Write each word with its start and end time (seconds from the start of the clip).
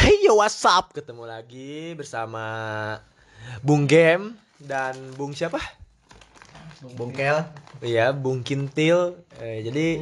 Hey 0.00 0.24
yo 0.24 0.32
what's 0.40 0.64
up? 0.64 0.96
Ketemu 0.96 1.28
lagi 1.28 1.92
bersama 1.92 2.40
Bung 3.60 3.84
Game 3.84 4.32
Dan 4.56 4.96
Bung 5.12 5.36
siapa? 5.36 5.60
Bung 6.96 7.12
Kel. 7.12 7.44
Iya 7.84 8.16
Bung 8.16 8.40
Kintil. 8.40 9.20
Eh, 9.36 9.60
Jadi 9.60 10.00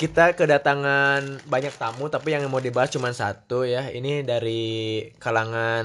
kita 0.00 0.32
kedatangan 0.32 1.44
banyak 1.44 1.76
tamu 1.76 2.08
Tapi 2.08 2.32
yang 2.32 2.48
mau 2.48 2.64
dibahas 2.64 2.88
cuma 2.88 3.12
satu 3.12 3.68
ya. 3.68 3.92
Ini 3.92 4.24
dari 4.24 5.04
kalangan 5.20 5.84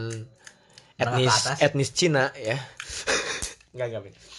etnis 0.96 1.52
etnis 1.60 1.92
Cina 1.92 2.32
ya. 2.40 2.56
Enggak 3.76 4.00
enggak 4.00 4.31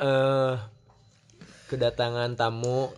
Eh 0.00 0.54
kedatangan 1.68 2.34
tamu 2.34 2.90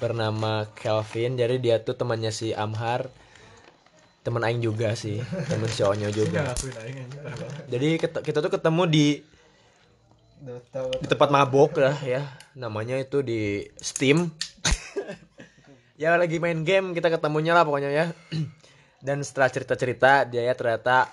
bernama 0.00 0.66
Kelvin. 0.74 1.36
Jadi 1.36 1.60
dia 1.60 1.78
tuh 1.84 1.94
temannya 1.94 2.32
si 2.32 2.56
Amhar. 2.56 3.12
Teman 4.26 4.42
Aing 4.42 4.58
juga 4.58 4.96
sih. 4.98 5.22
Teman 5.22 5.70
si 5.70 5.86
Onyo 5.86 6.10
juga. 6.10 6.56
Jadi 7.70 7.88
ket- 8.00 8.24
kita 8.24 8.42
tuh 8.42 8.50
ketemu 8.50 8.82
di 8.88 9.06
di 11.00 11.06
tempat 11.06 11.28
mabok 11.30 11.78
lah 11.78 11.96
ya. 12.02 12.26
Namanya 12.58 12.98
itu 12.98 13.20
di 13.20 13.64
Steam. 13.78 14.26
Ya 15.96 16.12
lagi 16.20 16.36
main 16.36 16.60
game 16.60 16.92
kita 16.92 17.08
ketemunya 17.08 17.56
lah 17.56 17.64
pokoknya 17.64 17.88
ya. 17.88 18.06
Dan 19.06 19.24
setelah 19.24 19.48
cerita-cerita 19.48 20.28
dia 20.28 20.44
ya 20.44 20.52
ternyata 20.52 21.08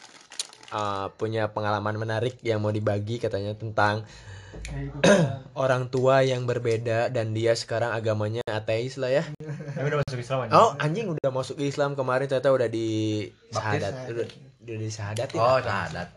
uh, 0.76 1.08
punya 1.16 1.48
pengalaman 1.48 1.96
menarik 1.96 2.36
yang 2.44 2.60
mau 2.60 2.68
dibagi 2.68 3.16
katanya 3.16 3.56
tentang 3.56 4.04
orang 5.64 5.90
tua 5.90 6.26
yang 6.26 6.46
berbeda 6.48 7.10
dan 7.14 7.36
dia 7.36 7.54
sekarang 7.54 7.94
agamanya 7.94 8.42
ateis 8.50 8.98
lah 8.98 9.12
ya. 9.12 9.24
Tapi 9.76 9.86
udah 9.90 10.00
masuk 10.06 10.20
Islam 10.20 10.40
aja. 10.48 10.52
Oh 10.58 10.70
anjing 10.80 11.08
udah 11.10 11.30
masuk 11.30 11.58
Islam 11.62 11.94
kemarin 11.94 12.26
ternyata 12.30 12.50
udah 12.54 12.70
di 12.70 12.90
Baptis, 13.52 13.58
sahadat 13.58 13.94
udah, 14.10 14.26
udah 14.64 14.76
di 14.78 14.90
sahadatin. 14.90 15.38
Oh, 15.40 15.60
syahadat. 15.62 16.08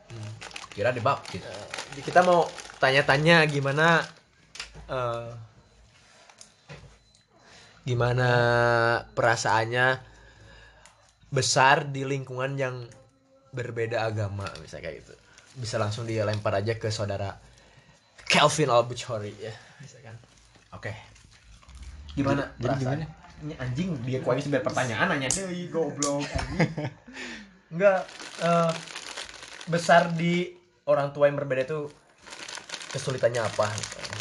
Kira 0.73 0.91
dibaptis. 0.93 1.43
Jadi 1.93 2.03
kita 2.05 2.21
mau 2.25 2.45
tanya-tanya 2.77 3.45
gimana 3.49 4.05
eh, 4.89 5.31
gimana 7.87 8.29
perasaannya 9.15 9.87
besar 11.31 11.89
di 11.91 12.03
lingkungan 12.03 12.59
yang 12.59 12.77
berbeda 13.55 14.05
agama 14.05 14.49
misalnya 14.61 14.91
kayak 14.91 14.97
gitu. 15.05 15.15
Bisa 15.57 15.81
langsung 15.81 16.05
dilempar 16.05 16.53
aja 16.61 16.77
ke 16.77 16.93
saudara 16.93 17.46
Kelvin 18.27 18.71
Albuchori 18.71 19.33
ya. 19.39 19.55
Misalkan. 19.79 20.15
Oke. 20.75 20.93
Gimana? 22.19 22.51
Jadi 22.59 22.63
perasaan? 22.63 22.83
gimana? 22.83 23.05
Ini 23.37 23.55
anjing 23.61 23.89
dia 24.09 24.19
kuaing 24.25 24.41
sebenarnya 24.41 24.67
pertanyaan 24.67 25.07
nanya 25.13 25.29
deui 25.29 25.69
goblok 25.73 26.25
anjing. 26.27 26.71
Enggak 27.71 27.99
eh, 28.43 28.73
besar 29.69 30.11
di 30.15 30.51
orang 30.87 31.11
tua 31.13 31.29
yang 31.29 31.37
berbeda 31.37 31.63
itu 31.67 31.81
kesulitannya 32.95 33.43
apa? 33.45 33.69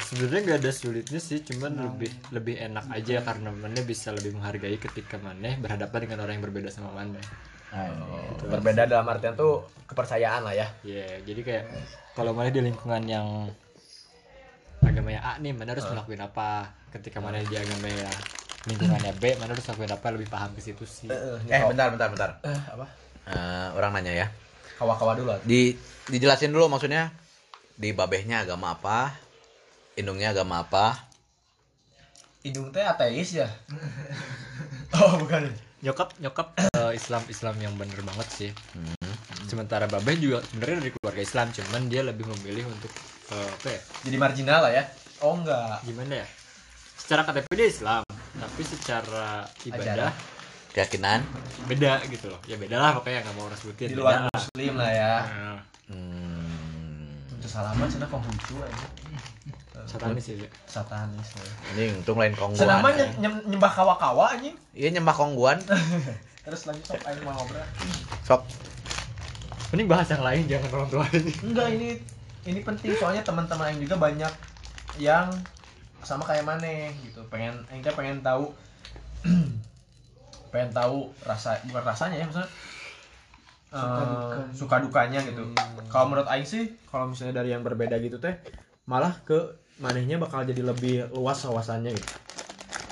Sebenarnya 0.06 0.42
nggak 0.44 0.60
ada 0.62 0.72
sulitnya 0.76 1.20
sih, 1.22 1.42
cuman 1.42 1.80
lebih 1.80 2.12
lebih 2.30 2.56
enak 2.60 2.86
aja 2.92 3.24
karena 3.24 3.50
mana 3.50 3.80
bisa 3.82 4.12
lebih 4.12 4.36
menghargai 4.38 4.78
ketika 4.78 5.18
mana 5.18 5.56
berhadapan 5.58 6.00
dengan 6.06 6.20
orang 6.28 6.34
yang 6.38 6.46
berbeda 6.46 6.70
sama 6.70 6.92
mana. 6.94 7.22
Berbeda 8.46 8.86
dalam 8.86 9.08
artian 9.08 9.34
tuh 9.34 9.66
kepercayaan 9.90 10.46
lah 10.46 10.54
ya. 10.54 10.68
Ya, 10.86 11.20
jadi 11.24 11.42
kayak 11.42 11.64
kalau 12.14 12.36
mana 12.36 12.52
di 12.52 12.62
lingkungan 12.62 13.04
yang 13.08 13.50
agamanya 14.96 15.22
A 15.28 15.32
nih, 15.44 15.52
mana 15.52 15.76
harus 15.76 15.86
melakukan 15.92 16.22
apa? 16.24 16.72
Ketika 16.96 17.20
mana 17.20 17.44
di 17.44 17.56
agamanya 17.60 18.08
lingkungannya 18.66 19.14
B, 19.20 19.24
mana 19.38 19.52
harus 19.52 19.68
lakuin 19.68 19.92
apa? 19.92 20.08
Lebih 20.16 20.32
paham 20.32 20.56
ke 20.56 20.62
situ 20.64 20.88
sih. 20.88 21.12
Eh, 21.12 21.62
bentar, 21.68 21.92
bentar, 21.92 22.08
bentar. 22.08 22.30
Eh, 22.48 22.62
apa? 22.72 22.86
Eh, 23.28 23.68
orang 23.76 23.92
nanya 24.00 24.26
ya. 24.26 24.28
Kawa-kawa 24.80 25.20
dulu. 25.20 25.36
Di 25.44 25.76
dijelasin 26.08 26.56
dulu 26.56 26.72
maksudnya 26.72 27.12
di 27.76 27.92
babehnya 27.92 28.48
agama 28.48 28.74
apa? 28.74 29.12
Indungnya 30.00 30.32
agama 30.32 30.64
apa? 30.64 30.96
Indung 32.48 32.72
teh 32.72 32.86
ateis 32.86 33.36
ya? 33.36 33.48
oh, 35.02 35.20
bukan. 35.20 35.52
Nyokap 35.84 36.16
nyokap 36.24 36.48
eh, 36.58 36.92
Islam 36.96 37.24
Islam 37.28 37.56
yang 37.60 37.74
bener 37.76 38.00
banget 38.02 38.28
sih. 38.32 38.52
Sementara 39.46 39.86
Babeh 39.86 40.18
juga 40.18 40.42
sebenarnya 40.42 40.82
dari 40.82 40.92
keluarga 40.98 41.22
Islam, 41.22 41.48
cuman 41.54 41.82
dia 41.86 42.02
lebih 42.02 42.26
memilih 42.26 42.66
untuk 42.66 42.90
eh, 43.28 43.50
apa 43.50 43.68
ya? 43.68 43.80
Jadi 44.02 44.16
marginal 44.16 44.60
lah 44.62 44.72
ya. 44.72 44.84
Oh, 45.18 45.34
enggak. 45.34 45.80
gimana 45.82 46.14
ya 46.18 46.28
secara 46.96 47.22
KTP 47.24 47.48
dia 47.54 47.68
Islam 47.68 48.02
tapi 48.36 48.62
secara 48.62 49.46
ibadah 49.62 50.10
Keyakinan? 50.70 51.22
beda 51.64 52.02
gitu 52.06 52.28
loh 52.28 52.42
ya 52.44 52.58
beda 52.58 52.76
lah 52.76 52.92
pokoknya 52.92 53.22
nggak 53.22 53.34
mau 53.34 53.46
orang 53.46 53.56
sebutin 53.56 53.88
Di 53.88 53.96
luar 53.96 54.14
lah. 54.20 54.30
muslim 54.30 54.74
lah 54.76 54.92
ya. 54.92 55.14
Nah, 55.24 55.60
Hmm. 55.86 57.14
Itu 57.32 57.46
salaman 57.48 57.86
sana 57.86 58.06
Konghucu 58.06 58.58
aja. 58.58 58.88
satanis 59.86 60.26
ya 60.28 60.50
Satanis. 60.66 61.30
ya. 61.32 61.46
Ini 61.72 61.96
untung 61.96 62.18
lain 62.18 62.34
kongguan. 62.34 62.58
Senama 62.60 62.90
nye- 62.90 63.14
nye- 63.20 63.46
nyembah 63.48 63.70
kawa-kawa 63.72 64.34
anjing. 64.34 64.58
Iya 64.72 64.90
nyembah 64.92 65.14
kongguan. 65.14 65.62
Terus 66.44 66.62
lanjut 66.66 66.86
sok 66.88 67.02
aing 67.04 67.22
mau 67.22 67.34
ngobrol. 67.36 67.62
Sok. 68.22 68.42
mending 69.68 69.86
bahas 69.88 70.08
yang 70.08 70.22
lain 70.22 70.44
jangan 70.46 70.70
orang 70.72 70.90
tua 70.90 71.06
ini 71.12 71.34
Enggak 71.44 71.68
ini 71.70 71.90
ini 72.46 72.62
penting 72.62 72.94
soalnya 72.94 73.26
teman-teman 73.26 73.74
yang 73.74 73.82
juga 73.82 73.96
banyak 73.98 74.34
yang 75.02 75.28
sama 76.06 76.24
kayak 76.24 76.46
Mane 76.46 76.94
gitu. 77.02 77.26
Pengen 77.28 77.58
aing 77.70 77.82
pengen 77.82 78.22
tahu 78.22 78.54
pengen 80.54 80.72
tahu 80.72 81.10
rasa 81.26 81.58
bukan 81.68 81.84
rasanya 81.84 82.22
ya 82.22 82.26
maksudnya 82.30 82.50
eh, 83.74 84.32
suka 84.54 84.76
dukanya 84.80 85.20
gitu. 85.26 85.42
Kalau 85.90 86.06
menurut 86.08 86.30
aing 86.30 86.46
sih 86.48 86.70
kalau 86.88 87.10
misalnya 87.10 87.42
dari 87.42 87.52
yang 87.52 87.66
berbeda 87.66 87.98
gitu 88.00 88.22
teh 88.22 88.38
malah 88.86 89.12
ke 89.26 89.36
manehnya 89.82 90.16
bakal 90.16 90.46
jadi 90.46 90.62
lebih 90.64 91.10
luas 91.12 91.42
wawasannya 91.44 91.92
gitu. 91.92 92.10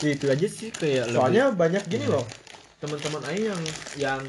Ya, 0.03 0.09
itu 0.19 0.25
aja 0.28 0.47
sih 0.50 0.69
kayak 0.75 1.08
lebih- 1.08 1.16
Soalnya 1.16 1.44
banyak 1.56 1.84
gini 1.88 2.06
loh 2.09 2.25
teman-teman 2.81 3.22
aing 3.31 3.46
yang 3.47 3.62
yang 3.96 4.22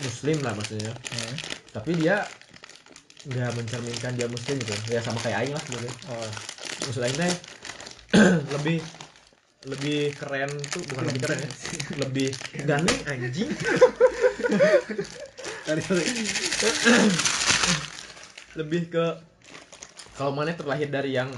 muslim 0.00 0.40
lah 0.40 0.54
maksudnya. 0.54 0.92
Tapi 1.74 1.90
dia 2.00 2.24
nggak 3.26 3.50
mencerminkan 3.58 4.14
dia 4.14 4.28
muslim 4.30 4.56
gitu. 4.62 4.72
Ya 4.90 5.02
sama 5.02 5.18
kayak 5.20 5.38
aing 5.42 5.52
lah 5.54 5.62
gitu. 5.66 5.88
oh, 6.10 6.28
Maksud 6.86 7.02
aing 7.02 7.18
teh 7.18 7.34
lebih 8.54 8.78
lebih 9.66 10.14
keren 10.14 10.50
tuh 10.70 10.82
bukan 10.94 11.04
lebih 11.10 11.20
keren 11.26 11.38
ya. 11.42 11.50
Lebih 12.06 12.28
ganteng 12.62 12.98
anjing. 13.10 13.50
Lebih 18.58 18.82
ke 18.94 19.04
kalau 20.16 20.32
mana 20.32 20.54
terlahir 20.54 20.88
dari 20.88 21.12
yang 21.12 21.28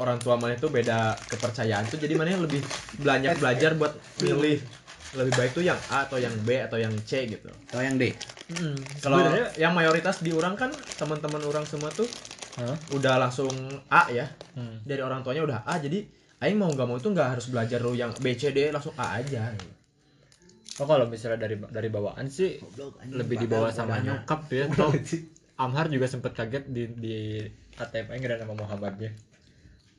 orang 0.00 0.16
tua 0.20 0.40
mana 0.40 0.56
itu 0.56 0.68
beda 0.72 1.16
kepercayaan 1.28 1.84
tuh 1.90 2.00
jadi 2.00 2.16
mana 2.16 2.38
lebih 2.40 2.64
banyak 3.02 3.36
belajar 3.36 3.76
buat 3.76 3.92
milih 4.24 4.62
lebih 5.12 5.32
baik 5.36 5.50
tuh 5.52 5.64
yang 5.64 5.76
A 5.92 6.08
atau 6.08 6.16
yang 6.16 6.32
B 6.44 6.56
atau 6.56 6.80
yang 6.80 6.92
C 7.04 7.28
gitu. 7.28 7.48
Atau 7.68 7.84
yang 7.84 7.96
D. 8.00 8.12
Kalau 9.04 9.20
yang 9.60 9.72
mayoritas 9.76 10.24
di 10.24 10.32
orang 10.32 10.56
kan 10.56 10.72
teman-teman 10.96 11.40
orang 11.44 11.64
semua 11.68 11.92
tuh 11.92 12.08
Hah? 12.60 12.76
udah 12.96 13.20
langsung 13.20 13.52
A 13.92 14.08
ya. 14.08 14.28
Hmm. 14.56 14.80
Dari 14.84 15.00
orang 15.04 15.20
tuanya 15.20 15.44
udah 15.44 15.58
A 15.68 15.76
jadi 15.80 16.04
aing 16.42 16.58
mau 16.58 16.68
nggak 16.74 16.86
mau 16.90 16.98
itu 16.98 17.06
nggak 17.06 17.38
harus 17.38 17.46
belajar 17.54 17.78
lu 17.78 17.94
yang 17.94 18.10
B 18.18 18.34
C 18.34 18.50
D 18.50 18.74
langsung 18.74 18.92
A 18.98 19.22
aja. 19.22 19.54
oh 20.80 20.86
kalau 20.88 21.04
misalnya 21.06 21.46
dari 21.46 21.54
dari 21.60 21.88
bawaan 21.92 22.26
sih 22.32 22.58
lebih 23.12 23.44
dibawa 23.44 23.68
sama 23.70 24.00
nyokap 24.00 24.48
ya 24.48 24.64
Toh, 24.72 24.88
Amhar 25.60 25.86
juga 25.92 26.08
sempet 26.08 26.32
kaget 26.32 26.64
di 26.72 26.88
di 26.96 27.16
KTP 27.76 28.08
nggak 28.08 28.30
ada 28.32 28.36
nama 28.42 28.56
Muhammadnya 28.56 29.12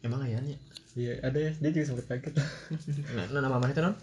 Emang 0.04 0.26
ayahnya. 0.28 0.58
iya 0.98 1.22
ada 1.24 1.38
ya 1.40 1.52
dia 1.62 1.70
juga 1.72 1.86
sempet 1.94 2.06
kaget 2.10 2.34
nah, 3.16 3.40
nama 3.40 3.62
mana 3.62 3.72
itu 3.72 3.80
non? 3.86 3.96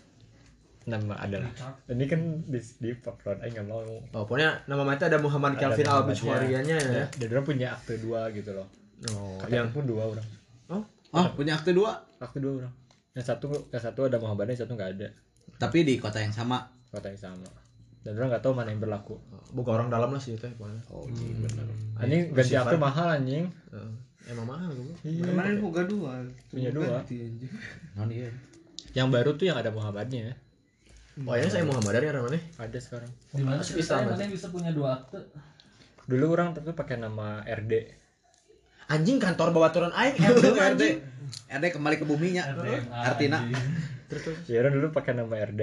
Nama 0.91 1.15
adalah 1.17 1.51
ini 1.87 2.05
kan 2.05 2.21
di 2.43 2.59
di 2.59 2.91
upload 2.93 3.39
aja 3.39 3.51
nggak 3.53 3.67
mau 3.67 3.81
Oh, 4.13 4.25
pokoknya 4.25 4.67
nama 4.67 4.83
itu 4.91 5.05
ada 5.05 5.17
Muhammad 5.17 5.55
Kelvin 5.55 5.81
Muhammadnya. 5.81 6.03
Albuchwarianya 6.05 6.77
ya. 6.77 7.05
dan 7.09 7.29
orang 7.31 7.47
punya 7.47 7.67
akte 7.71 7.95
dua 7.97 8.29
gitu 8.31 8.51
loh 8.51 8.67
Oh, 9.09 9.39
yang 9.43 9.65
yang 9.65 9.69
pun 9.71 9.85
dua 9.85 10.03
orang 10.09 10.27
oh, 10.69 10.83
Oh, 11.11 11.27
punya 11.33 11.55
akte 11.55 11.71
dua. 11.71 11.97
akte 12.19 12.37
dua 12.37 12.61
orang 12.61 12.73
yang 13.11 13.23
satu 13.23 13.47
yang 13.67 13.81
satu 13.81 14.01
ada 14.05 14.17
Muhammadnya 14.17 14.53
yang 14.53 14.63
satu 14.63 14.75
nggak 14.75 14.91
ada 14.95 15.09
Tapi 15.57 15.79
di 15.83 15.95
kota 15.97 16.19
yang 16.19 16.31
sama. 16.31 16.59
kota 16.89 17.07
yang 17.07 17.21
sama 17.21 17.47
dan 18.01 18.15
orang 18.15 18.29
nggak 18.31 18.41
tahu 18.41 18.53
mana 18.53 18.69
yang 18.69 18.81
berlaku 18.81 19.15
bukan 19.51 19.73
orang 19.75 19.89
dalam 19.89 20.09
lah 20.09 20.19
sih 20.19 20.33
itu 20.33 20.43
ya 20.43 20.55
pokoknya. 20.55 20.83
Oh, 20.89 21.05
iya 21.07 21.35
benar. 21.39 21.65
anjing 21.97 22.23
ganti 22.27 22.35
bersifat- 22.35 22.65
akte 22.67 22.77
mahal 22.79 23.09
anjing 23.13 23.45
Eh, 23.71 23.91
emang 24.29 24.47
mahal 24.49 24.69
gue. 24.71 24.95
iya 25.05 25.23
Kemarin 25.23 25.55
boga 25.59 25.83
dua. 25.85 26.13
Punya 26.47 26.71
dua. 26.71 26.87
Ganti, 26.99 27.17
anjing. 27.19 27.53
Non 27.95 28.09
iya. 28.09 28.29
yang 28.91 29.09
baru 29.09 29.33
tuh 29.33 29.47
yang 29.47 29.57
ada 29.57 29.69
Muhammadnya 29.69 30.33
Oh, 31.27 31.37
ini 31.37 31.49
saya 31.53 31.65
Muhammad 31.69 31.93
dari 32.01 32.07
orang 32.09 32.33
mana? 32.33 32.41
ada 32.57 32.79
sekarang. 32.81 33.11
Di 33.35 33.43
mana 33.45 33.61
Islam, 33.61 33.99
mana 34.09 34.25
bisa 34.31 34.49
punya 34.49 34.71
dua 34.73 34.97
akte? 34.97 35.21
dulu 36.11 36.35
orang 36.35 36.51
tapi 36.51 36.75
pakai 36.75 36.99
nama 36.99 37.39
RD 37.47 37.87
anjing 38.91 39.23
kantor 39.23 39.55
bawaturan 39.55 39.95
aing. 39.95 40.19
RD 40.19 40.43
RD 40.43 40.59
RD 40.59 40.85
RD 41.47 41.65
kembali 41.71 41.97
ke 42.03 42.05
buminya. 42.09 42.51
Artinya 42.91 43.47
ya 44.51 44.57
orang 44.67 44.75
dulu 44.75 44.87
pakai 44.91 45.15
nama 45.15 45.35
RD 45.39 45.63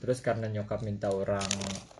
terus 0.00 0.24
karena 0.24 0.48
nyokap 0.48 0.80
minta 0.80 1.12
orang 1.12 1.44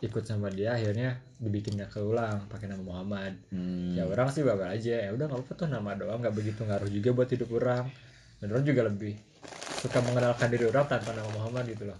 ikut 0.00 0.24
sama 0.24 0.48
dia 0.48 0.72
akhirnya 0.72 1.20
dibikin 1.36 1.76
ke 1.84 2.00
ulang 2.00 2.48
pakai 2.52 2.68
nama 2.68 2.84
Muhammad. 2.84 3.36
Hmm. 3.48 3.96
ya 3.96 4.04
orang 4.04 4.28
sih 4.28 4.44
babal 4.44 4.72
aja. 4.76 5.08
Ya 5.08 5.10
udah 5.16 5.24
nggak 5.28 5.40
apa 5.40 5.52
tuh 5.56 5.68
nama 5.72 5.96
doang 5.96 6.20
nggak 6.20 6.36
begitu 6.36 6.64
ngaruh 6.68 6.90
juga 6.92 7.16
buat 7.16 7.28
hidup 7.32 7.48
orang. 7.56 7.88
Dan 8.40 8.52
orang 8.52 8.64
juga 8.64 8.88
lebih 8.88 9.16
suka 9.80 10.00
mengenalkan 10.04 10.52
diri 10.52 10.68
orang 10.68 10.84
tanpa 10.84 11.16
nama 11.16 11.28
Muhammad 11.32 11.64
gitu 11.72 11.88
loh 11.88 11.96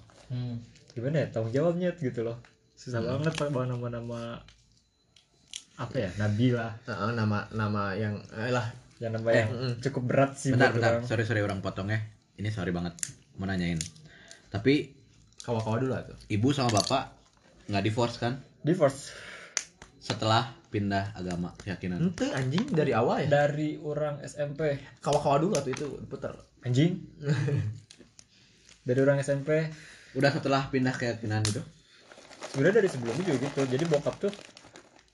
gimana 0.93 1.25
ya 1.25 1.27
tanggung 1.31 1.55
jawabnya 1.55 1.95
gitu 1.99 2.27
loh. 2.27 2.39
Susah 2.75 3.05
banget 3.05 3.33
pak 3.37 3.53
bawa 3.53 3.69
nama-nama 3.69 4.41
apa 5.81 5.97
ya 5.97 6.11
Nabila 6.21 6.77
Heeh, 6.85 7.11
nama 7.17 7.49
nama 7.57 7.97
yang 7.97 8.21
eh 8.37 8.53
lah. 8.53 8.69
Yang 9.01 9.13
nama 9.17 9.29
yang 9.33 9.51
mm. 9.53 9.75
cukup 9.81 10.03
berat 10.05 10.33
sih 10.37 10.53
bentar 10.53 10.77
bentar. 10.77 11.01
orang. 11.01 11.05
sorry 11.09 11.25
sorry 11.25 11.41
orang 11.41 11.65
potong 11.65 11.89
ya. 11.89 12.01
Ini 12.37 12.49
sorry 12.53 12.73
banget 12.73 12.97
mau 13.41 13.49
nanyain. 13.49 13.81
Tapi 14.53 14.93
kawa-kawa 15.41 15.77
dulu 15.81 15.93
tuh. 16.05 16.19
ibu 16.29 16.49
sama 16.53 16.69
bapak 16.77 17.17
nggak 17.73 17.85
divorce 17.85 18.17
kan? 18.21 18.37
Divorce. 18.61 19.13
Setelah 20.01 20.53
pindah 20.69 21.17
agama 21.17 21.57
keyakinan. 21.65 21.99
Ente 21.99 22.29
anjing 22.31 22.69
dari 22.71 22.93
awal 22.93 23.25
ya? 23.25 23.29
Dari 23.29 23.81
orang 23.81 24.21
SMP 24.21 24.77
kawa-kawa 25.01 25.37
dulu 25.43 25.55
tuh 25.61 25.73
itu 25.73 25.87
puter. 26.07 26.33
Anjing. 26.65 27.01
Dari 28.87 29.01
orang 29.05 29.21
SMP 29.21 29.69
udah 30.19 30.31
setelah 30.35 30.67
pindah 30.71 30.95
keyakinan 30.95 31.43
itu? 31.47 31.63
Sebenarnya 32.51 32.83
dari 32.83 32.89
sebelumnya 32.91 33.25
juga 33.31 33.39
gitu. 33.47 33.61
Jadi 33.69 33.85
bokap 33.87 34.15
tuh 34.19 34.33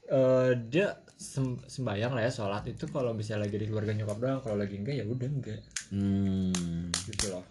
eh, 0.09 0.51
dia 0.73 0.97
sem- 1.21 1.61
sembayang 1.69 2.13
lah 2.17 2.23
ya 2.25 2.33
sholat. 2.33 2.65
Itu 2.71 2.89
kalau 2.89 3.13
bisa 3.13 3.37
lagi 3.37 3.61
di 3.61 3.69
keluarga 3.69 3.93
nyokap 3.93 4.17
doang 4.17 4.41
kalau 4.41 4.57
lagi 4.57 4.81
enggak 4.81 4.97
ya 4.97 5.05
udah 5.05 5.29
enggak. 5.29 5.61
Hmm. 5.93 6.89
Gitu 6.93 7.27
loh. 7.29 7.45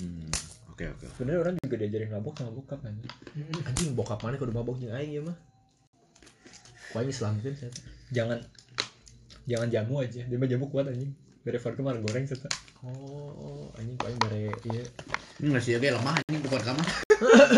Hmm. 0.00 0.28
oke 0.72 0.84
oke. 0.88 1.06
Sebenarnya 1.16 1.40
orang 1.44 1.54
juga 1.60 1.76
diajarin 1.80 2.10
mabuk 2.12 2.34
sama 2.36 2.52
bokap 2.52 2.80
kan? 2.80 2.92
Anjing 3.68 3.96
bokap 3.96 4.20
mana 4.20 4.36
kudu 4.36 4.52
mabok 4.52 4.76
jeung 4.76 4.92
aing 4.92 5.12
ya 5.16 5.22
mah? 5.24 5.36
Ku 6.92 6.94
aing 7.00 7.08
Islam 7.08 7.40
kan 7.40 7.54
saya 7.56 7.72
jangan 8.12 8.38
jangan 9.48 9.68
jamu 9.72 10.04
aja. 10.04 10.20
Dia 10.28 10.36
mah 10.36 10.48
jamu 10.48 10.68
kuat 10.68 10.92
anjing. 10.92 11.12
Dari 11.42 11.58
malah 11.58 11.98
goreng 11.98 12.28
serta 12.28 12.52
oh. 12.84 13.72
Anjing 13.80 13.96
ku 13.96 14.04
aing 14.04 14.18
bare 14.20 14.52
ieu 14.68 14.84
ini 15.40 15.46
nggak 15.54 15.62
sih 15.64 15.78
lemah 15.78 16.16
ini 16.28 16.36
bukan 16.42 16.60
kamar. 16.60 16.86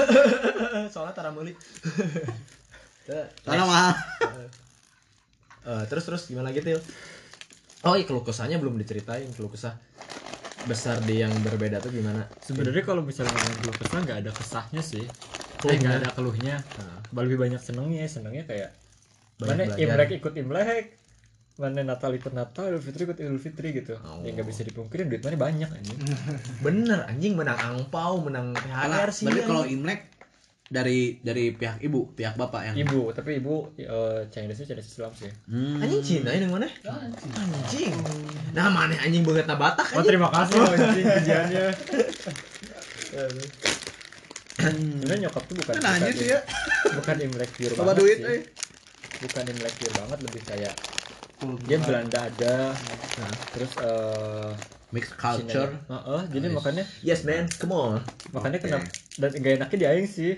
Soalnya 0.95 1.15
tara 1.19 1.31
meuli 1.35 1.57
karena 3.45 3.65
mah 3.69 3.93
Eh, 5.65 5.85
terus 5.89 6.05
terus 6.05 6.23
gimana 6.29 6.53
gitu 6.53 6.77
oh 7.89 7.97
iya 7.97 8.05
keluh 8.05 8.21
kesahnya 8.21 8.61
belum 8.61 8.77
diceritain 8.77 9.33
keluh 9.33 9.49
kesah 9.49 9.73
besar 10.69 11.01
di 11.05 11.21
yang 11.25 11.33
berbeda 11.41 11.81
tuh 11.81 11.89
gimana? 11.93 12.29
Sebenarnya 12.41 12.85
kalau 12.85 13.01
misalnya 13.01 13.33
ngomong 13.33 13.57
keluh 13.65 13.77
kesah 13.81 13.99
nggak 14.05 14.19
ada 14.25 14.33
kesahnya 14.33 14.81
sih. 14.85 15.05
Eh 15.05 15.09
Keluhnya. 15.61 15.81
nggak 15.81 15.97
ada 16.05 16.11
keluhnya. 16.13 16.57
Nah, 16.61 17.01
lebih 17.25 17.37
banyak 17.41 17.61
senengnya 17.61 18.05
senengnya 18.09 18.45
kayak 18.45 18.71
Banyak 19.41 19.57
mana 19.57 19.63
belajar. 19.73 19.97
Imlek 19.97 20.11
ikut 20.21 20.33
Imlek 20.37 20.85
mana 21.55 21.81
Natal 21.85 22.11
ikut 22.11 22.31
Natal 22.31 22.67
Idul 22.67 22.83
Fitri 22.83 23.03
ikut 23.05 23.15
Idul 23.17 23.39
Fitri 23.39 23.69
gitu 23.73 23.95
Oh. 23.97 24.19
ya 24.21 24.31
nggak 24.31 24.43
bisa 24.45 24.63
dipungkirin 24.63 25.07
duit 25.07 25.21
mana 25.21 25.37
banyak 25.37 25.69
anjing 25.69 25.99
bener 26.67 27.05
anjing 27.05 27.35
menang 27.35 27.55
angpau 27.55 28.19
menang 28.21 28.53
THR 28.53 29.09
sih 29.09 29.25
berarti 29.25 29.39
anjing. 29.39 29.47
kalau 29.47 29.65
imlek 29.65 30.01
dari 30.65 30.99
dari 31.21 31.53
pihak 31.53 31.79
ibu 31.81 32.11
pihak 32.11 32.35
bapak 32.35 32.67
yang 32.67 32.77
ibu 32.81 33.13
tapi 33.13 33.39
ibu 33.39 33.71
eh, 33.77 34.27
Chinese 34.29 34.65
Chinese 34.65 34.89
Islam 34.89 35.13
sih 35.13 35.31
Hmm. 35.45 35.79
anjing 35.79 36.03
Cina 36.03 36.31
ini 36.33 36.47
mana 36.49 36.67
anjing 37.31 37.95
nah 38.51 38.69
mana 38.69 38.97
anjing 38.97 39.23
banget 39.23 39.47
na 39.47 39.55
Batak 39.55 39.87
oh 39.89 39.97
anjing 39.97 40.11
terima 40.11 40.29
kasih 40.31 40.57
loh 40.57 40.71
anjing 40.73 41.07
pujiannya 41.15 41.65
sebenarnya 44.57 45.21
nyokap 45.23 45.43
tuh 45.45 45.55
bukan 45.57 45.75
Nanya 45.77 46.09
bukan, 46.09 46.25
ya 46.25 46.41
bukan 46.95 47.17
Imlek 47.21 47.51
pure 47.53 47.73
Coba 47.73 47.85
banget 47.85 47.99
duit 48.01 48.19
sih. 48.19 48.27
eh. 48.27 48.41
bukan 49.21 49.43
Imlek 49.47 49.75
pure 49.77 49.95
banget 49.97 50.19
lebih 50.21 50.43
kayak 50.45 50.75
dia 51.61 51.79
Belanda 51.79 52.19
ada 52.23 52.73
Nah. 53.15 53.35
terus 53.51 53.73
eh 53.79 54.51
mix 54.91 55.11
culture. 55.13 55.71
Cina- 55.71 56.03
Heeh, 56.03 56.23
jadi 56.31 56.47
Nice. 56.47 56.57
makanya 56.57 56.85
yes 57.01 57.21
man 57.23 57.47
come 57.53 57.73
on. 57.73 58.01
Makanya 58.31 58.59
Oke. 58.59 58.65
kenapa 58.65 58.87
dan 59.17 59.31
gak 59.33 59.53
enaknya 59.57 59.77
di 59.77 59.87
aing 59.89 60.09
sih. 60.09 60.35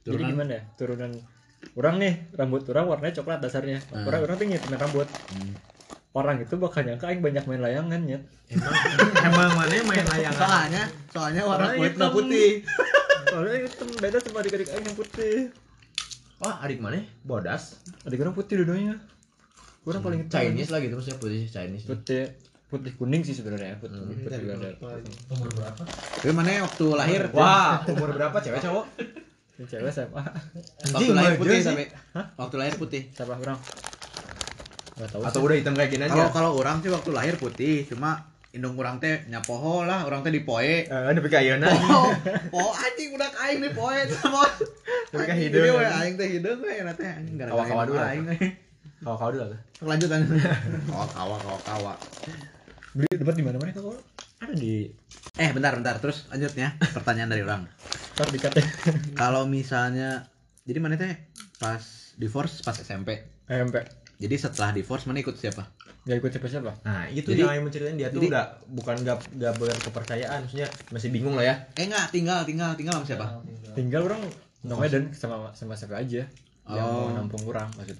Jadi 0.00 0.18
Turunan. 0.18 0.28
gimana 0.28 0.50
ya? 0.52 0.62
Turunan 0.74 1.10
orang 1.72 1.94
nih 1.96 2.12
rambut 2.32 2.62
orang 2.68 2.84
warnanya 2.88 3.14
coklat 3.16 3.38
dasarnya. 3.38 3.78
Hmm. 3.88 4.02
orang 4.04 4.20
orang 4.20 4.36
tuh 4.36 4.46
nyetimin 4.46 4.78
rambut. 4.78 5.06
Hmm. 5.06 5.54
orang 6.12 6.36
itu 6.38 6.54
bakal 6.54 6.84
nyangka 6.84 7.08
aing 7.08 7.18
banyak 7.18 7.40
main 7.42 7.62
layangan 7.62 8.02
ya 8.04 8.20
emang 8.46 8.74
emang 9.24 9.50
mana 9.56 9.74
main 9.82 10.04
layangan? 10.04 10.44
Soalnya 10.44 10.82
soalnya 11.08 11.42
warna 11.42 11.64
Warnanya 11.64 11.78
kulit 11.78 11.92
hitam. 11.94 12.10
putih. 12.12 12.50
Soalnya 13.24 13.56
itu 13.64 13.84
beda 13.96 14.18
sama 14.20 14.38
adik-adik 14.38 14.68
aing 14.68 14.84
yang 14.84 14.92
putih. 14.94 15.36
Wah 16.36 16.60
adik 16.60 16.78
mana? 16.78 17.00
Bodas. 17.22 17.80
Adik 18.04 18.20
orang 18.20 18.34
putih 18.34 18.60
dua-duanya 18.60 19.00
orang 19.84 20.00
paling 20.00 20.20
hitam 20.22 20.32
Chinese 20.32 20.70
lah 20.70 20.78
gitu 20.78 20.94
maksudnya 20.94 21.18
putih 21.18 21.42
Chinese. 21.44 21.84
Putih 21.84 22.22
putih 22.68 22.92
kuning 22.94 23.20
sih 23.20 23.32
sebenarnya 23.32 23.76
putih, 23.76 23.94
Hmm. 23.94 24.16
putih 24.16 24.38
Belanda 24.40 24.68
umur 25.28 25.48
berapa? 25.52 25.82
Tapi 26.16 26.32
mana 26.32 26.62
waktu 26.62 26.84
lahir? 26.90 27.20
Wah 27.30 27.84
umur 27.86 28.08
berapa 28.12 28.36
cewek 28.38 28.60
cowok? 28.60 28.86
Cewek 29.62 29.90
SMA 29.90 30.22
waktu 30.88 31.12
lahir 31.12 31.34
putih 31.36 31.58
tapi 31.60 31.84
waktu 32.34 32.56
lahir 32.56 32.74
putih. 32.76 33.02
Siapa 33.10 33.36
orang 33.36 33.58
nggak 34.92 35.08
tahu 35.08 35.20
atau 35.22 35.32
sih. 35.34 35.46
udah 35.46 35.56
hitam 35.56 35.74
kayak 35.74 35.90
gini 35.90 36.04
kalau 36.04 36.16
aja. 36.18 36.30
Kalau 36.30 36.50
orang 36.54 36.76
sih 36.78 36.90
waktu 36.90 37.10
lahir 37.10 37.34
putih 37.36 37.84
cuma 37.84 38.10
indung 38.52 38.76
orang 38.76 38.96
teh 38.98 39.24
nyapoho 39.26 39.82
lah 39.82 40.04
orang 40.04 40.20
teh 40.20 40.28
dipoe 40.28 40.60
eh 40.60 40.84
tapi 40.86 41.24
kayak 41.26 41.56
ayeuna. 41.56 41.68
Oh, 41.68 42.08
oh 42.54 42.70
anjing 42.74 43.08
udah 43.10 43.28
aing 43.42 43.60
nih 43.60 43.72
poe. 43.72 43.96
Sama. 44.10 44.44
Tapi 45.08 45.24
kan 45.24 45.34
Anjing, 45.34 45.48
hidung, 45.48 45.62
jadi 45.62 45.70
we 45.70 45.84
aing 45.84 46.14
teh 46.14 46.28
hidung 46.30 46.58
we 46.58 46.72
na 46.78 46.92
teh 46.92 47.08
anjing 47.08 47.36
gara-gara 47.36 47.56
Kawa-kawa 47.58 47.82
dulu. 47.84 47.96
lah. 47.96 48.08
aing 48.08 48.24
kalau 49.02 49.16
kau 49.16 49.28
dulu 49.28 49.44
lah 49.44 49.60
Lanjut 49.82 50.08
lanjut. 50.08 50.38
Kawa 50.88 51.06
kawa 51.08 51.36
kawa 51.36 51.58
kawa. 51.60 51.92
beli 52.92 53.08
debat 53.10 53.32
di 53.32 53.40
mana 53.40 53.56
mana 53.56 53.72
kok 53.72 53.98
ada 54.38 54.52
di 54.52 54.86
Eh 55.34 55.50
bentar 55.50 55.72
bentar 55.72 55.96
terus 55.96 56.28
lanjutnya 56.28 56.76
pertanyaan 56.92 57.28
dari 57.28 57.40
orang. 57.40 57.64
ntar 58.14 58.28
Kalau 59.20 59.42
misalnya 59.44 60.28
jadi 60.62 60.78
mana 60.78 60.94
teh 60.94 61.14
pas 61.56 61.82
divorce 62.14 62.60
pas 62.60 62.74
SMP. 62.74 63.26
SMP 63.44 63.80
Jadi 64.16 64.34
setelah 64.36 64.70
divorce 64.70 65.04
mana 65.04 65.18
ikut 65.18 65.34
siapa? 65.34 65.66
nggak 66.02 66.18
ikut 66.18 66.30
siapa 66.32 66.48
siapa 66.48 66.72
nah 66.82 67.06
itu 67.06 67.30
Jadi- 67.30 67.40
yang 67.40 67.54
yang 67.54 67.64
menceritain 67.64 67.94
dia 67.94 68.08
tuh 68.08 68.18
jadi- 68.18 68.34
udah 68.34 68.44
bukan 68.68 68.94
gak 69.00 69.22
gak 69.32 69.54
berkepercayaan 69.54 70.42
maksudnya 70.42 70.66
masih 70.90 71.08
bingung 71.08 71.32
lah 71.32 71.44
ya 71.44 71.54
Eh 71.72 71.86
enggak, 71.86 72.10
tinggal 72.10 72.42
tinggal 72.42 72.74
tinggal 72.74 72.94
sama 72.96 73.06
siapa? 73.06 73.26
tinggal 73.72 74.02
orang 74.04 74.18
nomor 74.60 74.82
dan 74.84 75.10
sama 75.12 75.50
sama 75.52 75.72
siapa 75.72 75.94
aja 75.96 76.26
yang 76.64 76.82
Oh. 76.84 77.06
mau 77.06 77.14
nampung 77.16 77.46
orang 77.46 77.70
maksud 77.72 77.94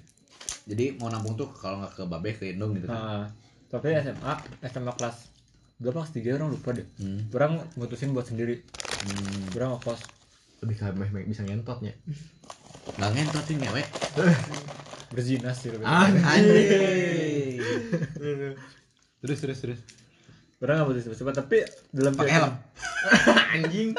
Jadi 0.63 0.95
mau 0.95 1.07
nampung 1.07 1.33
tuh 1.33 1.51
kalau 1.51 1.77
nggak 1.77 1.93
ke 1.93 2.03
Babe 2.05 2.29
ke 2.31 2.45
Indung 2.49 2.71
gitu 2.73 2.87
kan. 2.87 2.95
nah, 2.95 3.25
tapi 3.67 3.91
SMA 3.91 4.33
SMA 4.63 4.93
kelas 4.93 5.17
berapa 5.75 5.99
kelas 5.99 6.11
tiga 6.11 6.37
orang 6.37 6.49
lupa 6.49 6.71
deh 6.71 6.85
Hmm. 6.95 7.27
orang 7.29 7.51
mutusin 7.73 8.11
buat 8.11 8.23
sendiri 8.23 8.63
Hmm. 8.95 9.51
orang 9.51 9.75
ngekos 9.75 9.99
lebih 10.61 10.75
ke 10.77 10.85
meh 10.93 11.09
meh 11.09 11.23
bisa 11.25 11.41
ngentotnya 11.41 11.91
Nggak 12.93 13.09
ngentot 13.13 13.43
sih 13.43 13.55
ngewe. 13.57 13.83
berzina 15.13 15.51
sih 15.51 15.69
lebih 15.69 15.83
Anjing. 15.83 17.59
terus 19.19 19.39
terus 19.39 19.59
terus. 19.59 19.79
orang 20.57 20.75
nggak 20.77 20.87
mutusin 20.89 21.11
cepat 21.13 21.35
tapi 21.37 21.57
dalam 21.89 22.13
Pakai 22.13 22.33
helm. 22.33 22.53
anjing 23.51 23.91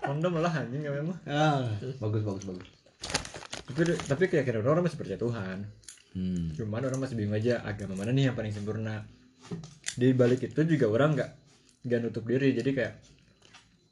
kondom 0.00 0.34
lah 0.36 0.50
anjing 0.50 0.82
ya 0.82 0.90
memang 0.90 1.14
Ah, 1.24 1.62
bagus 1.98 2.26
bagus 2.26 2.42
bagus. 2.44 2.68
tapi 3.64 3.80
tapi 4.02 4.22
keyakinan 4.26 4.60
orang, 4.60 4.72
orang 4.74 4.84
masih 4.84 4.98
percaya 4.98 5.14
Tuhan 5.16 5.58
Hmm. 6.10 6.50
cuman 6.52 6.82
orang 6.82 7.00
masih 7.00 7.14
bingung 7.14 7.34
aja 7.34 7.60
agama 7.62 7.92
mana 7.94 8.10
nih 8.10 8.28
yang 8.28 8.34
paling 8.34 8.50
sempurna 8.50 9.04
di 9.94 10.12
balik 10.12 10.40
itu 10.42 10.60
juga 10.66 10.88
orang 10.88 11.14
nggak 11.14 11.30
nggak 11.84 11.98
nutup 12.00 12.24
diri 12.24 12.52
jadi 12.52 12.70
kayak 12.70 12.92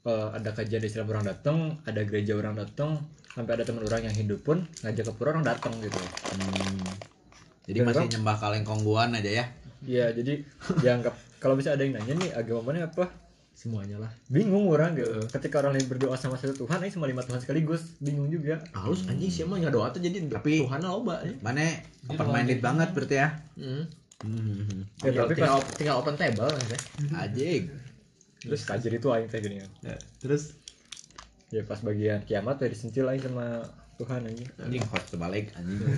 eh, 0.03 0.27
ada 0.33 0.49
kajian 0.51 0.81
Islam 0.81 1.07
orang 1.07 1.25
datang 1.25 1.57
ada 1.83 2.01
gereja 2.01 2.33
orang 2.33 2.53
datang 2.53 2.99
sampai 3.29 3.53
ada 3.53 3.63
teman 3.63 3.81
orang 3.81 4.01
yang 4.03 4.15
hidup 4.15 4.41
pun 4.41 4.65
ngajak 4.81 5.03
ke 5.03 5.13
pura 5.13 5.29
orang 5.31 5.43
datang 5.43 5.73
gitu 5.77 5.97
Hmm. 5.97 6.81
Jadi 7.63 7.77
Dan 7.77 7.85
masih 7.85 7.99
orang- 7.99 8.11
nyembah 8.13 8.35
kaleng 8.37 8.63
kongguan 8.63 9.11
aja 9.11 9.31
ya. 9.33 9.45
Iya 9.83 10.05
jadi 10.09 10.39
dianggap 10.79 11.11
kalau 11.37 11.53
bisa 11.53 11.69
ada 11.69 11.83
yang 11.83 11.93
nanya 11.93 12.15
nih 12.17 12.29
agama 12.33 12.71
mana 12.71 12.87
apa 12.87 13.11
semuanya 13.57 13.97
lah 13.97 14.13
bingung 14.29 14.69
orang 14.69 14.93
gitu 14.93 15.17
ketika 15.33 15.65
orang 15.65 15.73
lain 15.73 15.89
berdoa 15.89 16.13
sama 16.13 16.37
satu 16.37 16.53
Tuhan 16.53 16.77
ini 16.77 16.93
sama 16.93 17.09
lima 17.09 17.25
Tuhan 17.25 17.41
sekaligus 17.41 17.97
bingung 17.97 18.29
juga 18.29 18.61
halus 18.77 19.09
anjing 19.09 19.33
sih 19.33 19.41
mah 19.43 19.57
nggak 19.57 19.73
doa 19.73 19.89
tuh 19.89 19.97
jadi 19.97 20.29
Tapi- 20.29 20.61
Tuhan 20.61 20.85
loba 20.85 21.25
ya 21.25 21.33
Mana 21.41 21.65
open 22.05 22.27
minded 22.29 22.61
banget 22.61 22.93
berarti 22.93 23.15
ya. 23.17 23.29
hmm. 23.57 23.83
Hmm. 24.17 24.81
Ya, 25.01 25.09
tinggal, 25.09 25.25
tapi 25.25 25.33
tinggal, 25.35 25.57
tinggal 25.73 25.95
open 25.97 26.15
table 26.17 26.49
ya 26.49 26.65
teh. 26.69 26.81
Anjing. 27.11 27.63
terus 28.37 28.61
kajir 28.63 28.93
itu 28.93 29.07
aing 29.09 29.25
teh 29.25 29.41
gini 29.41 29.57
kan 29.57 29.71
terus 30.21 30.53
ya 31.49 31.65
pas 31.65 31.81
bagian 31.81 32.21
kiamat 32.21 32.61
ya 32.61 32.69
disentil 32.69 33.09
aing 33.09 33.25
sama 33.25 33.65
Tuhan 33.97 34.21
anjing 34.21 34.45
anjing 34.61 34.83
host 34.85 35.09
terbalik 35.09 35.49
anjing. 35.57 35.81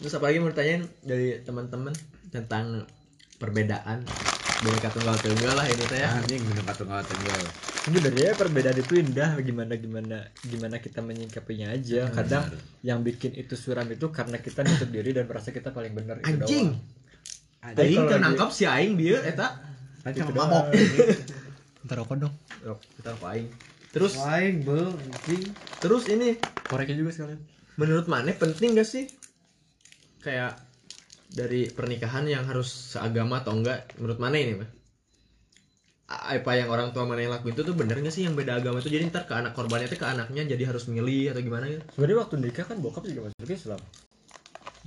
Terus 0.00 0.16
apa 0.16 0.32
lagi 0.32 0.40
mau 0.40 0.48
ditanyain 0.48 0.88
dari 1.04 1.36
teman-teman 1.44 1.92
tentang 2.32 2.88
perbedaan 3.40 4.04
Bineka 4.60 4.92
Tunggal 4.92 5.16
Tunggal 5.16 5.56
lah 5.56 5.64
ini 5.64 5.82
teh 5.82 5.96
ya. 5.96 6.12
anjing 6.14 6.44
minum 6.44 6.60
tunggal 6.68 7.00
tunggal 7.00 7.40
sebenarnya 7.80 8.36
perbedaan 8.36 8.76
itu 8.76 8.92
indah 8.94 9.40
gimana 9.40 9.72
gimana 9.74 10.16
gimana 10.42 10.76
kita 10.76 11.00
menyikapinya 11.00 11.72
aja 11.72 12.12
kadang 12.12 12.44
yang 12.82 13.00
bikin 13.00 13.32
itu 13.32 13.56
suram 13.56 13.88
itu 13.88 14.04
karena 14.10 14.36
kita 14.36 14.60
nutup 14.60 14.86
diri 14.86 15.10
dan 15.10 15.24
merasa 15.24 15.48
kita 15.48 15.72
paling 15.72 15.90
benar 15.90 16.20
itu 16.20 16.28
Anjing. 16.36 16.76
Aing 17.62 18.04
lagi- 18.04 18.20
nangkap 18.20 18.48
si 18.50 18.64
aing 18.64 18.94
dia 18.94 19.20
eta. 19.20 19.48
kan 20.02 20.12
doang. 20.12 20.32
mabok 20.46 20.64
ntar 21.84 21.96
rokok 21.96 22.16
dong 22.18 22.34
Yuk, 22.60 22.76
kita 22.94 23.08
apa 23.10 23.26
aing. 23.32 23.48
Terus 23.90 24.12
Lain 24.18 24.54
bel 24.60 24.92
anjing. 24.92 25.42
terus 25.78 26.04
ini 26.06 26.36
koreknya 26.64 26.96
juga 26.96 27.10
sekalian 27.10 27.40
menurut 27.74 28.04
Mane 28.06 28.32
penting 28.32 28.76
gak 28.76 28.84
sih 28.84 29.08
kayak 30.20 30.52
dari 31.38 31.60
pernikahan 31.76 32.24
yang 32.34 32.44
harus 32.50 32.68
seagama 32.94 33.34
atau 33.42 33.52
enggak 33.58 33.78
menurut 33.98 34.18
Mane 34.22 34.38
ini 34.44 34.54
mah 34.60 34.70
A- 36.14 36.24
apa 36.36 36.52
yang 36.60 36.68
orang 36.74 36.88
tua 36.94 37.04
Mane 37.10 37.24
lakuin 37.32 37.54
itu 37.56 37.62
tuh 37.68 37.72
bener 37.80 37.96
gak 38.04 38.14
sih 38.16 38.22
yang 38.26 38.34
beda 38.40 38.52
agama 38.60 38.78
itu 38.82 38.90
jadi 38.94 39.04
ntar 39.10 39.24
ke 39.28 39.34
anak 39.40 39.52
korbannya 39.56 39.86
itu 39.88 39.96
ke 40.02 40.06
anaknya 40.14 40.42
jadi 40.52 40.62
harus 40.70 40.84
milih 40.94 41.24
atau 41.32 41.40
gimana 41.46 41.64
gitu? 41.72 41.82
Sebenarnya 41.94 42.18
waktu 42.22 42.34
nikah 42.42 42.64
kan 42.70 42.76
bokap 42.84 43.02
juga 43.08 43.20
masuk 43.30 43.50
Islam. 43.58 43.80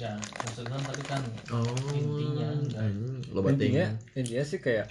Ya 0.02 0.12
maksudnya 0.44 0.78
tapi 0.90 1.04
kan 1.12 1.22
oh 1.54 1.64
Intinya 2.02 2.50
lo 3.34 3.40
intinya 3.54 3.84
intinya 4.20 4.44
sih 4.52 4.60
kayak 4.66 4.88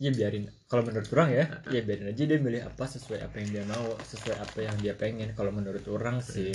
ya 0.00 0.10
biarin. 0.18 0.44
Kalau 0.70 0.82
menurut 0.88 1.08
orang 1.14 1.30
ya 1.38 1.44
ya 1.74 1.80
biarin 1.86 2.10
aja 2.12 2.22
dia 2.30 2.38
milih 2.46 2.62
apa 2.70 2.84
sesuai 2.94 3.20
apa 3.26 3.36
yang 3.42 3.48
dia 3.54 3.64
mau 3.72 3.86
sesuai 4.10 4.36
apa 4.44 4.58
yang 4.66 4.76
dia 4.82 4.94
pengen. 5.02 5.28
Kalau 5.38 5.52
menurut 5.58 5.84
orang 5.96 6.16
sih 6.24 6.50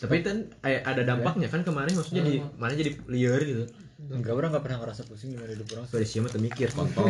tapi 0.00 0.16
kan 0.24 0.36
ada 0.64 1.02
dampaknya 1.04 1.48
kan 1.52 1.60
kemarin 1.60 1.92
maksudnya 1.92 2.24
jadi 2.24 2.40
mana 2.56 2.72
jadi 2.72 2.90
liar 3.04 3.40
gitu. 3.44 3.64
Enggak 4.00 4.32
orang 4.32 4.50
nggak 4.56 4.64
pernah 4.64 4.78
ngerasa 4.80 5.04
pusing 5.04 5.36
dengan 5.36 5.52
hidup 5.52 5.68
orang. 5.76 5.84
Pada 5.92 6.06
siapa 6.08 6.32
tuh 6.32 6.40
mikir 6.40 6.72
kontol. 6.72 7.04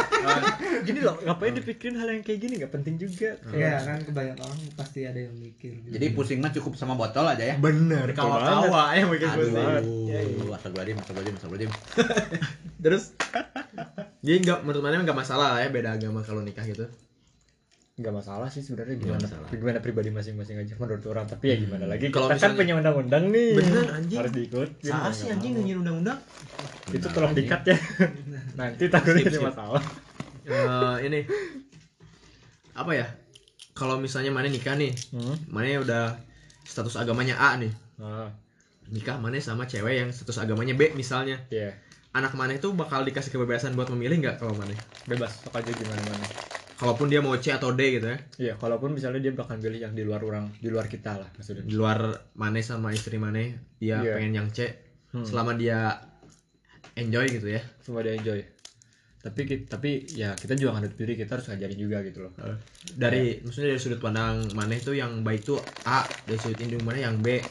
Gini 0.86 1.00
loh 1.00 1.16
ngapain 1.24 1.56
dipikirin 1.56 1.96
hal 1.96 2.12
yang 2.12 2.20
kayak 2.20 2.38
gini? 2.44 2.60
Nggak 2.60 2.72
penting 2.76 3.00
juga. 3.00 3.40
Ya 3.56 3.80
kan 3.80 4.04
kebanyakan 4.04 4.44
orang 4.44 4.60
pasti 4.76 5.08
ada 5.08 5.16
yang 5.16 5.32
mikir. 5.40 5.72
gitu. 5.72 5.88
jadi 5.96 6.06
pusing 6.12 6.44
mah 6.44 6.52
cukup 6.52 6.76
sama 6.76 7.00
botol 7.00 7.24
aja 7.24 7.42
ya? 7.42 7.56
Bener 7.56 8.12
kawa-kawa 8.12 8.92
yang 8.92 9.08
bikin 9.08 9.28
pusing. 9.32 9.56
aduh 9.56 10.52
astagfirullahaladzim 10.52 10.96
astagfirullahaladzim 11.00 11.70
astagfirullahaladzim 11.72 11.72
terus? 12.84 13.04
Jadi 14.20 14.36
nggak 14.44 14.58
menurut 14.68 14.82
mana 14.84 15.00
nggak 15.00 15.18
masalah 15.18 15.56
lah 15.56 15.60
ya 15.64 15.72
beda 15.72 15.96
agama 15.96 16.20
kalau 16.20 16.44
nikah 16.44 16.68
gitu 16.68 16.86
nggak 17.96 18.12
masalah 18.12 18.52
sih 18.52 18.60
sebenarnya 18.60 19.00
gimana 19.00 19.24
masalah. 19.24 19.48
gimana 19.48 19.78
pribadi 19.80 20.12
masing-masing 20.12 20.60
aja 20.60 20.76
menurut 20.76 21.00
orang. 21.08 21.24
Tapi 21.24 21.44
ya 21.48 21.56
gimana 21.56 21.88
lagi 21.88 22.12
Kalau 22.12 22.28
kita 22.28 22.36
kan 22.36 22.52
misalnya- 22.52 22.58
punya 22.60 22.74
undang-undang 22.76 23.24
nih. 23.32 23.50
Bener, 23.56 23.86
anjing. 23.88 24.18
harus 24.20 24.32
diikutin 24.36 24.84
Salah 24.84 25.12
sih 25.16 25.26
anjing 25.32 25.52
nyanyiin 25.56 25.78
undang-undang? 25.80 26.18
Itu 26.92 27.08
tolong 27.08 27.32
dikat 27.32 27.62
ya. 27.64 27.76
Nanti 28.60 28.84
takutnya 28.92 29.32
skip. 29.32 29.40
masalah. 29.40 29.80
Eh, 30.44 30.96
ini. 31.08 31.20
Apa 32.76 32.92
ya? 32.92 33.08
Kalau 33.72 33.96
misalnya 33.96 34.28
mana 34.28 34.52
nikah 34.52 34.76
nih 34.76 34.92
hmm? 35.16 35.48
mana 35.48 35.80
udah 35.80 36.04
status 36.68 37.00
agamanya 37.00 37.40
A 37.40 37.56
nih. 37.56 37.72
Nah 37.96 38.28
nikah 38.92 39.16
mana 39.18 39.40
sama 39.40 39.64
cewek 39.64 40.04
yang 40.04 40.08
status 40.12 40.36
agamanya 40.36 40.76
B 40.76 40.92
misalnya. 40.92 41.40
Ya 41.48 41.72
anak 42.16 42.32
mana 42.32 42.56
itu 42.56 42.72
bakal 42.72 43.04
dikasih 43.04 43.28
kebebasan 43.28 43.76
buat 43.76 43.92
memilih 43.92 44.24
nggak 44.24 44.40
kalau 44.40 44.56
mana 44.56 44.72
bebas 45.04 45.36
sok 45.44 45.52
aja 45.52 45.68
gimana 45.68 46.00
mana 46.08 46.24
kalaupun 46.76 47.06
dia 47.06 47.18
mau 47.18 47.32
C 47.34 47.50
atau 47.50 47.70
D 47.70 47.80
gitu 47.92 48.06
ya 48.06 48.18
Iya, 48.38 48.54
kalaupun 48.54 48.92
misalnya 48.92 49.18
dia 49.18 49.32
bakal 49.32 49.56
pilih 49.56 49.80
yang 49.80 49.92
di 49.92 50.02
luar 50.02 50.20
orang, 50.20 50.52
di 50.54 50.68
luar 50.68 50.86
kita 50.86 51.16
lah 51.16 51.28
maksudnya. 51.30 51.62
di 51.62 51.72
luar 51.72 51.98
mana 52.34 52.60
sama 52.60 52.90
istri 52.90 53.16
mana 53.16 53.40
dia 53.76 53.98
Iya. 53.98 54.14
pengen 54.14 54.32
yang 54.34 54.48
C 54.50 54.68
Hmm. 55.08 55.24
selama 55.24 55.54
dia 55.54 55.96
enjoy 56.94 57.26
gitu 57.30 57.48
ya 57.48 57.62
Semua 57.78 58.00
dia 58.00 58.12
enjoy. 58.12 58.40
Tapi 59.18 59.66
tapi 59.66 59.90
ya 60.08 60.38
kita 60.38 60.54
juga 60.54 60.78
ngadut 60.78 60.94
diri, 60.94 61.14
kita 61.14 61.34
harus 61.34 61.48
ngajarin 61.48 61.74
juga 61.76 61.98
gitu 62.00 62.22
loh. 62.22 62.32
dari 62.94 63.42
maksudnya 63.42 63.74
dari 63.74 63.80
sudut 63.80 63.98
pandang 63.98 64.46
mana 64.52 64.72
itu 64.72 64.94
yang 64.94 65.20
baik 65.20 65.42
tuh 65.42 65.58
A 65.82 66.06
dari 66.22 66.38
sudut 66.38 66.60
indung 66.60 66.86
mana 66.86 67.02
yang 67.02 67.18
B 67.18 67.42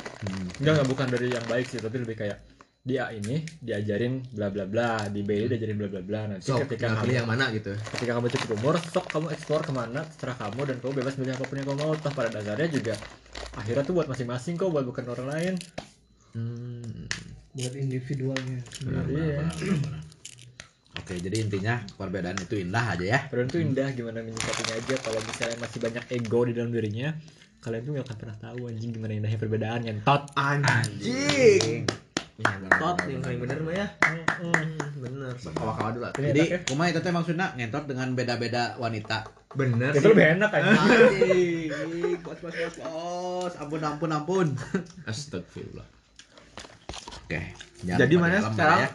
Enggak 0.56 0.72
enggak 0.74 0.88
bukan 0.88 1.08
dari 1.10 1.28
yang 1.30 1.44
baik 1.46 1.68
sih, 1.68 1.84
tapi 1.84 2.00
lebih 2.00 2.16
kayak 2.16 2.40
dia 2.86 3.10
ini 3.10 3.42
diajarin 3.66 4.22
bla 4.30 4.54
bla 4.54 4.70
bla, 4.70 5.10
di 5.10 5.26
B 5.26 5.34
ini 5.34 5.50
diajarin 5.50 5.74
bla 5.74 5.90
bla 5.90 6.02
bla. 6.06 6.22
Nanti 6.30 6.46
so 6.46 6.62
ketika 6.62 6.94
kamu, 6.94 7.18
yang 7.18 7.26
mana 7.26 7.50
gitu 7.50 7.74
ketika 7.98 8.14
kamu 8.14 8.30
cukup 8.38 8.50
umur, 8.62 8.76
sok 8.78 9.10
kamu 9.10 9.34
explore 9.34 9.66
ke 9.66 9.74
mana, 9.74 10.06
terserah 10.06 10.38
kamu 10.38 10.62
dan 10.70 10.76
kamu 10.86 10.92
bebas 11.02 11.18
milih 11.18 11.34
apa 11.34 11.44
pun 11.50 11.56
yang 11.58 11.66
kamu 11.66 11.78
mau. 11.82 11.92
Toh 11.98 12.14
pada 12.14 12.30
dasarnya 12.30 12.70
juga 12.70 12.94
akhirnya 13.58 13.84
tuh 13.90 13.94
buat 13.98 14.06
masing-masing 14.06 14.54
kok, 14.62 14.70
buat 14.70 14.86
bukan 14.86 15.06
orang 15.10 15.28
lain. 15.34 15.54
hmm. 16.38 17.10
buat 17.58 17.74
individualnya. 17.74 18.62
Iya. 18.86 19.48
oke 21.00 21.14
jadi 21.22 21.38
intinya 21.42 21.82
perbedaan 21.98 22.38
itu 22.40 22.60
indah 22.60 22.98
aja 22.98 23.06
ya 23.06 23.20
Kalian 23.32 23.48
tuh 23.48 23.62
indah 23.64 23.88
gimana 23.96 24.20
menyikapinya 24.24 24.74
aja 24.76 24.96
kalau 25.00 25.20
misalnya 25.24 25.58
masih 25.64 25.80
banyak 25.80 26.04
ego 26.12 26.40
di 26.44 26.54
dalam 26.56 26.72
dirinya 26.72 27.16
kalian 27.64 27.82
tuh 27.82 27.92
gak 27.98 28.06
akan 28.06 28.18
pernah 28.22 28.38
tahu 28.38 28.60
anjing 28.70 28.92
gimana 28.94 29.14
indahnya 29.18 29.40
perbedaan 29.42 29.80
ngentot 29.86 30.24
anjing 30.38 31.88
tot 32.82 32.98
yang 33.08 33.22
paling 33.24 33.40
bener 33.40 33.58
mah 33.64 33.74
ya. 33.76 33.88
Bener 35.00 35.32
kawa-kawa 35.40 35.90
dulu 35.96 36.06
jadi 36.20 36.42
ya? 36.44 36.60
kumaha 36.68 36.92
itu 36.92 37.00
teh 37.00 37.14
maksudnya 37.16 37.56
ngentot 37.56 37.88
dengan 37.88 38.12
beda-beda 38.12 38.76
wanita. 38.76 39.24
Bener 39.56 39.96
itu 39.96 40.08
lebih 40.12 40.40
enak 40.40 40.52
anjing. 40.52 41.72
Bos 42.20 42.40
bos 42.44 42.52
bos 42.52 42.76
bos. 42.84 43.54
Ampun 43.56 43.82
ampun 43.84 44.12
ampun. 44.12 44.48
Astagfirullah. 45.08 45.88
Oke 47.24 47.66
jadi 47.86 48.16
mana 48.18 48.42
sekarang 48.42 48.80
ya. 48.88 48.90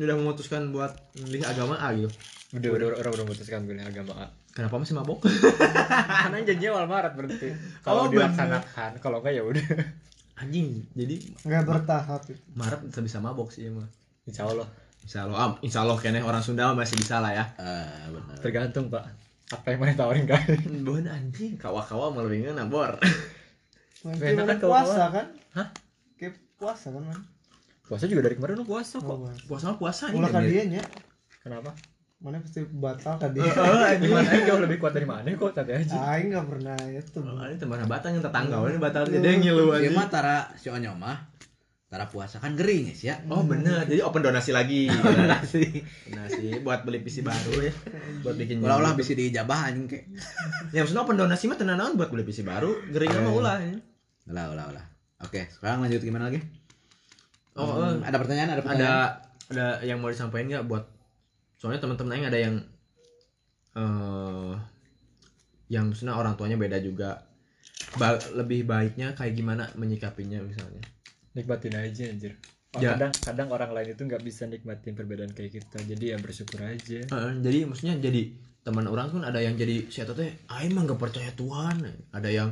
udah 0.00 0.16
memutuskan 0.18 0.62
buat 0.72 0.92
milih 1.20 1.42
agama 1.44 1.74
A 1.76 1.92
gitu? 1.92 2.08
Udah 2.54 2.70
udah 2.70 2.86
orang 3.02 3.12
udah 3.12 3.24
memutuskan 3.26 3.66
pilih 3.66 3.84
agama 3.84 4.12
A. 4.16 4.26
Kenapa 4.54 4.78
masih 4.78 4.94
mabok? 4.94 5.26
Karena 6.24 6.38
janjinya 6.46 6.70
awal 6.78 6.86
Maret 6.86 7.12
berarti. 7.18 7.48
Oh, 7.50 7.56
kalau 7.82 8.02
bener. 8.06 8.30
dilaksanakan. 8.30 8.90
Kalau 9.02 9.18
enggak 9.18 9.34
ya 9.34 9.42
udah 9.42 9.66
anjing 10.34 10.82
jadi 10.92 11.16
Enggak 11.42 11.62
bertahap 11.64 12.20
itu. 12.26 12.40
Maret 12.52 12.80
bisa 12.84 13.00
bisa 13.00 13.18
mabok 13.18 13.48
sih 13.48 13.66
emang 13.66 13.86
insya 14.24 14.46
Allah 14.46 14.66
Insya 15.04 15.28
Allah, 15.28 15.36
ah, 15.36 15.50
insya 15.60 15.84
Allah 15.84 16.00
kayaknya 16.00 16.24
orang 16.24 16.40
Sunda 16.40 16.72
masih 16.72 16.96
bisa 16.96 17.20
lah 17.20 17.28
ya. 17.30 17.44
Eh, 17.60 18.08
benar 18.08 18.40
tergantung 18.40 18.88
pak 18.88 19.04
apa 19.52 19.66
yang 19.68 19.78
mau 19.78 19.92
tawarin 19.92 20.24
kalian 20.24 20.80
Bon 20.80 21.04
anjing, 21.04 21.60
kawa-kawa 21.60 22.08
melebihnya 22.10 22.56
nabor. 22.56 22.96
Kayak 24.00 24.40
enak 24.40 24.46
kan 24.48 24.58
puasa 24.64 25.04
kan? 25.12 25.26
Hah? 25.52 25.68
Kayak 26.16 26.40
puasa 26.56 26.88
kan, 26.88 27.04
Man? 27.04 27.20
puasa 27.84 28.08
juga 28.08 28.24
dari 28.24 28.34
kemarin 28.34 28.56
lu 28.56 28.64
puasa 28.64 28.96
kok 28.96 29.12
Oh, 29.12 29.28
Puasa 29.44 29.64
mah 29.70 29.76
puasa 29.76 30.08
Ulah 30.08 30.32
kan 30.32 30.40
dia 30.42 30.64
nya. 30.64 30.80
kenapa 31.44 31.76
Mana 32.24 32.40
pasti 32.40 32.64
batal 32.64 33.14
kan 33.14 33.30
dia. 33.36 33.44
Gimana 33.94 34.24
aja 34.24 34.42
jauh 34.42 34.58
lebih 34.58 34.80
kuat 34.80 34.90
dari 34.90 35.04
mana 35.04 35.28
kok 35.28 35.52
tapi 35.52 35.76
aja 35.76 35.92
Aing 36.08 36.32
enggak 36.32 36.46
pernah 36.48 36.76
itu. 36.88 37.20
Oh, 37.20 37.44
ini 37.44 37.54
teman 37.54 37.84
batang 37.84 38.16
yang 38.16 38.24
tetangga, 38.24 38.56
ini 38.64 38.80
batal 38.80 39.04
jadi 39.04 39.20
yang 39.28 39.40
ngilu 39.44 39.64
Dia 39.68 39.76
anjing. 39.78 39.92
mah 39.92 40.06
tara 40.08 40.36
si 40.54 40.66
Onyo 40.66 40.92
mah 40.94 41.18
tara 41.86 42.08
puasa 42.08 42.40
kan 42.40 42.56
gering 42.56 42.88
ya 42.88 42.94
sih 42.96 43.06
ya. 43.06 43.20
Oh 43.28 43.44
bener, 43.44 43.84
jadi 43.84 44.02
open 44.02 44.18
donasi 44.20 44.50
lagi. 44.50 44.88
donasi. 45.20 45.84
donasi 46.08 46.58
buat 46.60 46.82
beli 46.82 46.98
PC 46.98 47.20
baru 47.20 47.60
ya. 47.60 47.72
Buat 48.18 48.34
bikin 48.34 48.58
Ulah-ulah 48.58 48.90
YouTube. 48.90 49.04
bisa 49.04 49.12
diijabah 49.14 49.60
anjing 49.68 49.86
ke. 49.86 50.08
Ya 50.72 50.80
maksudnya 50.80 51.04
open 51.04 51.14
donasi 51.14 51.44
mah 51.44 51.54
tenan 51.54 51.76
naon 51.76 51.94
buat 51.94 52.08
beli 52.08 52.24
PC 52.24 52.40
baru, 52.42 52.72
geringnya 52.88 53.20
mah 53.20 53.30
ulah. 53.30 53.56
ya. 53.60 53.76
Ulah 54.26 54.44
ulah 54.50 54.64
ulah. 54.72 54.84
Oke, 55.20 55.46
sekarang 55.50 55.84
lanjut 55.84 56.00
gimana 56.00 56.26
lagi? 56.26 56.40
Oh, 57.54 57.78
Hmm, 57.78 58.00
eh, 58.00 58.08
ada 58.08 58.16
pertanyaan, 58.16 58.48
ada 58.48 58.54
ada 58.54 58.62
pertanyaan. 58.64 59.10
ada 59.46 59.66
yang 59.84 60.00
mau 60.00 60.08
disampaikan 60.08 60.50
nggak 60.50 60.66
buat 60.66 60.84
soalnya 61.56 61.80
teman-teman 61.80 62.12
aing 62.14 62.28
ada 62.28 62.38
yang 62.38 62.54
eh 63.74 64.54
yang 65.66 65.90
maksudnya 65.90 66.14
orang 66.14 66.36
tuanya 66.36 66.54
beda 66.54 66.78
juga. 66.78 67.24
Ba- 67.96 68.20
lebih 68.34 68.66
baiknya 68.66 69.14
kayak 69.14 69.34
gimana 69.34 69.70
menyikapinya 69.74 70.42
misalnya. 70.42 70.82
Nikmatin 71.34 71.74
aja 71.74 72.04
anjir. 72.10 72.32
Oh, 72.74 72.82
Ya. 72.82 72.98
kadang 72.98 73.14
kadang 73.14 73.48
orang 73.54 73.70
lain 73.70 73.94
itu 73.94 74.02
nggak 74.02 74.22
bisa 74.22 74.50
nikmatin 74.50 74.98
perbedaan 74.98 75.30
kayak 75.30 75.62
kita 75.62 75.78
jadi 75.86 76.04
ya 76.14 76.16
bersyukur 76.18 76.58
aja. 76.58 77.00
Eh, 77.06 77.32
jadi 77.38 77.58
maksudnya 77.70 77.94
jadi 78.02 78.34
teman 78.66 78.86
orang 78.90 79.14
kan 79.14 79.22
ada 79.22 79.38
yang 79.38 79.54
jadi 79.54 79.86
saya 79.86 80.10
teh 80.10 80.34
aing 80.50 80.74
mah 80.74 80.82
gak 80.82 80.98
percaya 80.98 81.30
Tuhan. 81.36 81.86
Ada 82.10 82.30
yang 82.32 82.50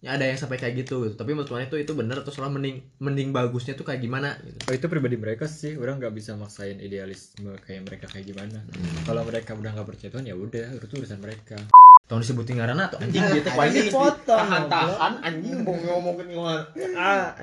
ya 0.00 0.16
ada 0.16 0.24
yang 0.24 0.40
sampai 0.40 0.56
kayak 0.56 0.80
gitu, 0.80 1.04
gitu. 1.04 1.14
tapi 1.20 1.36
menurut 1.36 1.52
itu 1.60 1.76
itu 1.76 1.92
benar 1.92 2.24
atau 2.24 2.32
salah 2.32 2.48
mending 2.48 2.80
mending 3.04 3.36
bagusnya 3.36 3.76
tuh 3.76 3.84
kayak 3.84 4.00
gimana 4.00 4.32
gitu. 4.40 4.56
Oh, 4.64 4.72
itu 4.72 4.86
pribadi 4.88 5.20
mereka 5.20 5.44
sih. 5.44 5.76
Orang 5.76 6.00
nggak 6.00 6.16
bisa 6.16 6.40
maksain 6.40 6.80
idealisme 6.80 7.52
kayak 7.68 7.84
mereka 7.84 8.08
kayak 8.08 8.32
gimana. 8.32 8.64
Kalau 9.04 9.28
mereka 9.28 9.52
udah 9.52 9.76
nggak 9.76 9.88
percaya 9.92 10.08
Tuhan 10.08 10.24
ya 10.24 10.32
udah 10.32 10.72
itu 10.72 10.94
urusan 10.96 11.20
mereka. 11.20 11.60
Tahun 12.08 12.20
disebutin 12.24 12.56
ngaranna 12.56 12.88
tuh 12.88 12.98
anjing? 13.04 13.22
Gitu 13.28 13.48
Anjing 13.52 13.92
dipotong, 13.92 14.24
tahan-tahan 14.24 15.12
anjing 15.20 15.60
mau 15.68 15.76
ngomongin 15.76 16.26
ngomong 16.32 16.60
ah 16.96 17.36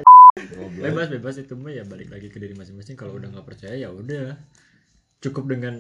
bebas 0.82 1.14
bebas. 1.14 1.38
Itu 1.38 1.54
mah 1.62 1.70
ya 1.70 1.86
balik 1.86 2.10
lagi 2.10 2.34
ke 2.34 2.42
diri 2.42 2.58
masing-masing. 2.58 2.98
Kalau 2.98 3.22
udah 3.22 3.38
nggak 3.38 3.46
percaya 3.46 3.78
ya 3.78 3.94
udah. 3.94 4.34
Cukup 5.22 5.46
dengan 5.46 5.78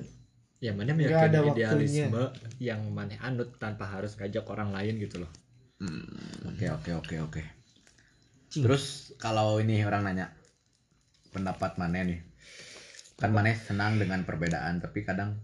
ya 0.61 0.77
mana 0.77 0.93
meyakini 0.93 1.57
idealisme 1.57 2.21
yang 2.61 2.85
mana 2.93 3.17
anut 3.25 3.57
tanpa 3.57 3.89
harus 3.89 4.13
ngajak 4.13 4.45
orang 4.49 4.73
lain 4.73 4.97
gitu 5.01 5.21
loh 5.21 5.29
Oke 6.49 6.65
oke 6.73 6.91
oke 6.97 7.15
oke. 7.21 7.41
Terus 8.49 9.13
kalau 9.21 9.61
ini 9.61 9.85
orang 9.85 10.09
nanya 10.09 10.33
pendapat 11.29 11.77
mana 11.77 12.01
nih? 12.01 12.25
Kan 13.17 13.33
mana 13.33 13.53
senang 13.53 14.01
dengan 14.01 14.25
perbedaan 14.25 14.81
tapi 14.81 15.05
kadang 15.05 15.37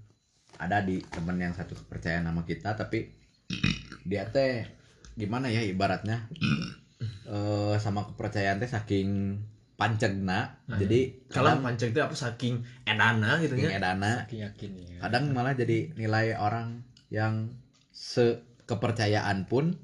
ada 0.57 0.81
di 0.81 1.01
temen 1.01 1.37
yang 1.37 1.53
satu 1.53 1.73
kepercayaan 1.73 2.25
sama 2.29 2.45
kita 2.45 2.73
tapi 2.77 3.09
dia 4.09 4.25
teh 4.25 4.65
gimana 5.13 5.53
ya 5.53 5.61
ibaratnya? 5.61 6.25
Eh 7.23 7.75
sama 7.83 8.03
kepercayaan 8.07 8.63
teh 8.63 8.67
saking 8.67 9.39
pancegna 9.75 10.55
jadi 10.69 11.11
kalau 11.27 11.59
pancing 11.59 11.91
itu 11.91 11.99
apa 11.99 12.15
saking 12.15 12.63
enana 12.87 13.41
gitu 13.43 13.57
saking 13.57 13.73
ya? 13.73 13.79
edana 13.81 14.11
yakin 14.23 14.39
yakin 14.47 14.71
ya 14.79 14.97
kadang 15.03 15.33
malah 15.35 15.51
jadi 15.57 15.91
nilai 15.97 16.37
orang 16.39 16.85
yang 17.11 17.51
sekepercayaan 17.91 19.49
pun 19.49 19.75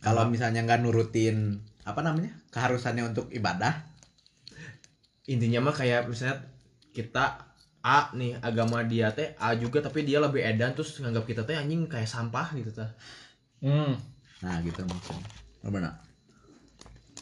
kalau 0.00 0.24
misalnya 0.32 0.64
nggak 0.64 0.80
nurutin 0.80 1.60
apa 1.84 2.00
namanya 2.00 2.32
keharusannya 2.48 3.12
untuk 3.12 3.28
ibadah? 3.28 3.84
Intinya 5.28 5.68
mah 5.68 5.76
kayak 5.76 6.08
misalnya 6.08 6.40
kita 6.96 7.52
A 7.84 8.08
nih 8.16 8.40
agama 8.40 8.80
dia 8.80 9.12
teh 9.12 9.36
A 9.36 9.52
juga 9.60 9.84
tapi 9.84 10.08
dia 10.08 10.16
lebih 10.16 10.40
edan 10.40 10.72
terus 10.72 10.96
nganggap 10.96 11.28
kita 11.28 11.44
teh 11.44 11.52
anjing 11.52 11.84
kayak 11.84 12.08
sampah 12.08 12.56
gitu 12.56 12.72
tah 12.72 12.88
hmm. 13.60 13.92
nah 14.40 14.56
gitu 14.64 14.80
maksudnya. 14.88 15.28
Benar. 15.64 15.92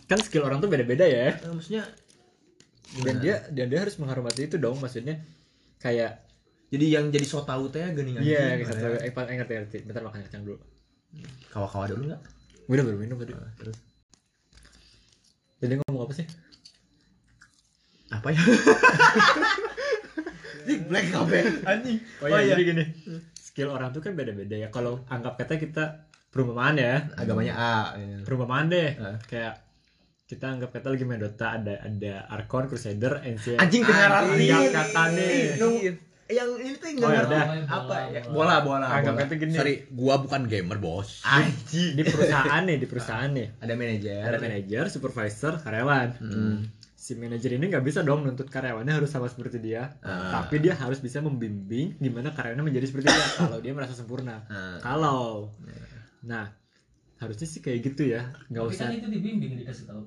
Kan 0.07 0.19
skill 0.23 0.47
orang 0.47 0.62
tuh 0.62 0.71
beda-beda 0.71 1.02
ya. 1.02 1.35
Eh, 1.35 1.50
maksudnya 1.50 1.83
dan 3.02 3.19
gimana? 3.19 3.23
dia 3.25 3.37
dan 3.50 3.66
dia 3.73 3.81
harus 3.83 3.97
menghormati 3.99 4.47
itu 4.47 4.54
dong 4.62 4.78
maksudnya. 4.78 5.19
Kayak 5.83 6.23
jadi 6.71 6.99
yang 6.99 7.11
jadi 7.11 7.26
so 7.26 7.42
tau 7.42 7.66
teh 7.66 7.83
gini 7.90 8.14
anjing 8.14 8.31
iya 8.31 8.54
gitu. 8.62 8.71
Eh, 8.71 9.11
eh, 9.11 9.11
ngerti 9.11 9.52
ngerti. 9.59 9.78
Bentar 9.83 10.07
makan 10.07 10.23
kacang 10.31 10.47
dulu. 10.47 10.62
Kawa-kawa 11.50 11.90
dulu 11.90 12.07
nggak 12.07 12.23
udah 12.71 12.83
baru 12.87 12.99
minum 12.99 13.16
tadi. 13.19 13.33
Terus? 13.59 13.78
Jadi 15.62 15.73
ngomong 15.78 16.02
apa 16.07 16.12
sih? 16.14 16.26
Apa 18.12 18.28
ya? 18.35 18.42
Black 20.90 21.07
kabeh 21.11 21.42
anjing. 21.66 21.99
Oh, 22.23 22.28
iya, 22.28 22.54
jadi 22.54 22.62
gini. 22.62 22.85
Skill 23.35 23.73
orang 23.73 23.90
tuh 23.90 24.04
kan 24.04 24.14
beda-beda 24.14 24.54
ya. 24.54 24.69
Kalau 24.71 25.02
anggap 25.11 25.40
kata 25.40 25.59
kita 25.59 25.85
perumpamaan 26.33 26.81
ya 26.81 27.12
agamanya 27.21 27.54
A 27.54 27.76
ya. 28.00 28.25
perumpamaan 28.25 28.73
deh. 28.73 28.97
Ah. 28.97 29.21
kayak 29.28 29.61
kita 30.25 30.49
anggap 30.49 30.73
kata 30.73 30.88
lagi 30.88 31.04
main 31.04 31.21
Dota 31.21 31.61
ada 31.61 31.85
ada 31.85 32.25
Archon 32.33 32.73
Crusader 32.73 33.21
NC 33.21 33.61
anjing 33.61 33.85
dengar 33.85 34.25
anggap 34.25 34.64
kata 34.73 35.02
nih 35.12 35.61
yang 36.32 36.50
ini 36.56 36.74
tuh 36.80 36.88
Oh, 37.04 37.10
ya 37.12 37.22
udah. 37.28 37.44
apa 37.68 37.96
ya? 38.08 38.20
Bola 38.32 38.64
bola 38.64 38.86
anggap 38.88 39.14
bola. 39.20 39.36
gini. 39.36 39.52
Sorry 39.52 39.74
gua 39.92 40.18
bukan 40.18 40.48
gamer 40.48 40.80
bos. 40.80 41.20
Anjing. 41.22 41.94
Di 41.94 42.02
perusahaan 42.02 42.62
nih 42.64 42.76
di 42.80 42.86
perusahaan 42.88 43.30
nih. 43.30 43.48
Ada 43.60 43.74
manajer. 43.76 44.22
Ada 44.24 44.38
manajer 44.40 44.84
supervisor 44.88 45.60
karyawan. 45.60 46.08
Hmm. 46.18 46.56
si 47.02 47.18
manajer 47.18 47.58
ini 47.58 47.66
nggak 47.66 47.82
bisa 47.82 48.06
dong 48.06 48.22
nuntut 48.22 48.46
karyawannya 48.46 48.94
harus 48.94 49.10
sama 49.10 49.26
seperti 49.26 49.58
dia. 49.58 49.98
Ah. 50.06 50.38
tapi 50.38 50.62
dia 50.62 50.78
harus 50.78 51.02
bisa 51.02 51.18
membimbing 51.18 51.98
gimana 51.98 52.30
karyawannya 52.30 52.62
menjadi 52.62 52.86
seperti 52.86 53.10
dia. 53.10 53.26
Kalau 53.42 53.58
dia 53.58 53.74
merasa 53.74 53.90
sempurna. 53.98 54.46
Ah. 54.46 54.78
kalau. 54.78 55.50
Nah 56.22 56.54
harusnya 57.18 57.46
sih 57.50 57.58
kayak 57.58 57.90
gitu 57.90 58.06
ya. 58.06 58.30
Nggak 58.50 58.62
Tapi 58.62 58.74
usah 58.74 58.86
kan 58.86 58.94
itu 58.94 59.08
dibimbing 59.10 59.52
dikasih 59.58 59.90
tahu. 59.90 60.02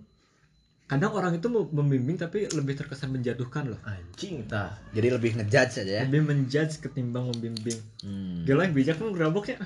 Kadang 0.85 1.11
orang 1.17 1.33
itu 1.33 1.49
mau 1.49 1.65
membimbing 1.65 2.13
tapi 2.21 2.45
lebih 2.53 2.77
terkesan 2.77 3.09
menjatuhkan 3.09 3.73
loh. 3.73 3.81
Anjing 3.89 4.45
tah. 4.45 4.77
Jadi 4.93 5.07
lebih 5.09 5.33
ngejudge 5.41 5.81
aja 5.81 5.93
ya. 6.01 6.03
Lebih 6.05 6.21
menjudge 6.29 6.77
ketimbang 6.77 7.33
membimbing. 7.33 7.79
Hmm. 8.05 8.45
gila 8.45 8.69
yang 8.69 8.75
bijak 8.77 9.01
kan 9.01 9.09
geraboknya 9.09 9.57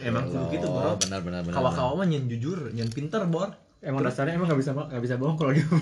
emang 0.00 0.24
kudu 0.32 0.56
gitu 0.56 0.66
bro. 0.72 0.96
benar 0.96 1.20
benar 1.20 1.40
benar 1.44 1.52
kawa-kawa 1.52 2.00
mah 2.00 2.06
nyen 2.08 2.24
jujur 2.24 2.72
nyen 2.72 2.88
pinter 2.88 3.20
bor. 3.28 3.52
Emang 3.82 4.06
dasarnya 4.06 4.38
emang 4.38 4.46
nggak 4.46 4.60
bisa 4.62 4.72
nggak 4.72 5.02
bisa 5.02 5.14
bohong 5.18 5.36
kalau 5.36 5.52
gitu. 5.52 5.74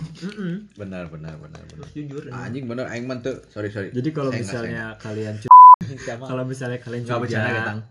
Benar 0.74 1.06
benar 1.12 1.36
benar 1.38 1.62
benar. 1.62 1.86
Terus 1.86 1.90
jujur 1.94 2.22
anjing 2.32 2.64
bener 2.66 2.90
aing 2.90 3.06
mah 3.06 3.22
tuh 3.22 3.44
sorry 3.52 3.70
sorry. 3.70 3.94
Jadi 3.94 4.10
kalau 4.10 4.34
misalnya 4.34 4.98
kalian 4.98 5.38
kalau 6.30 6.42
misalnya 6.42 6.82
kalian 6.82 7.02
curiga 7.06 7.84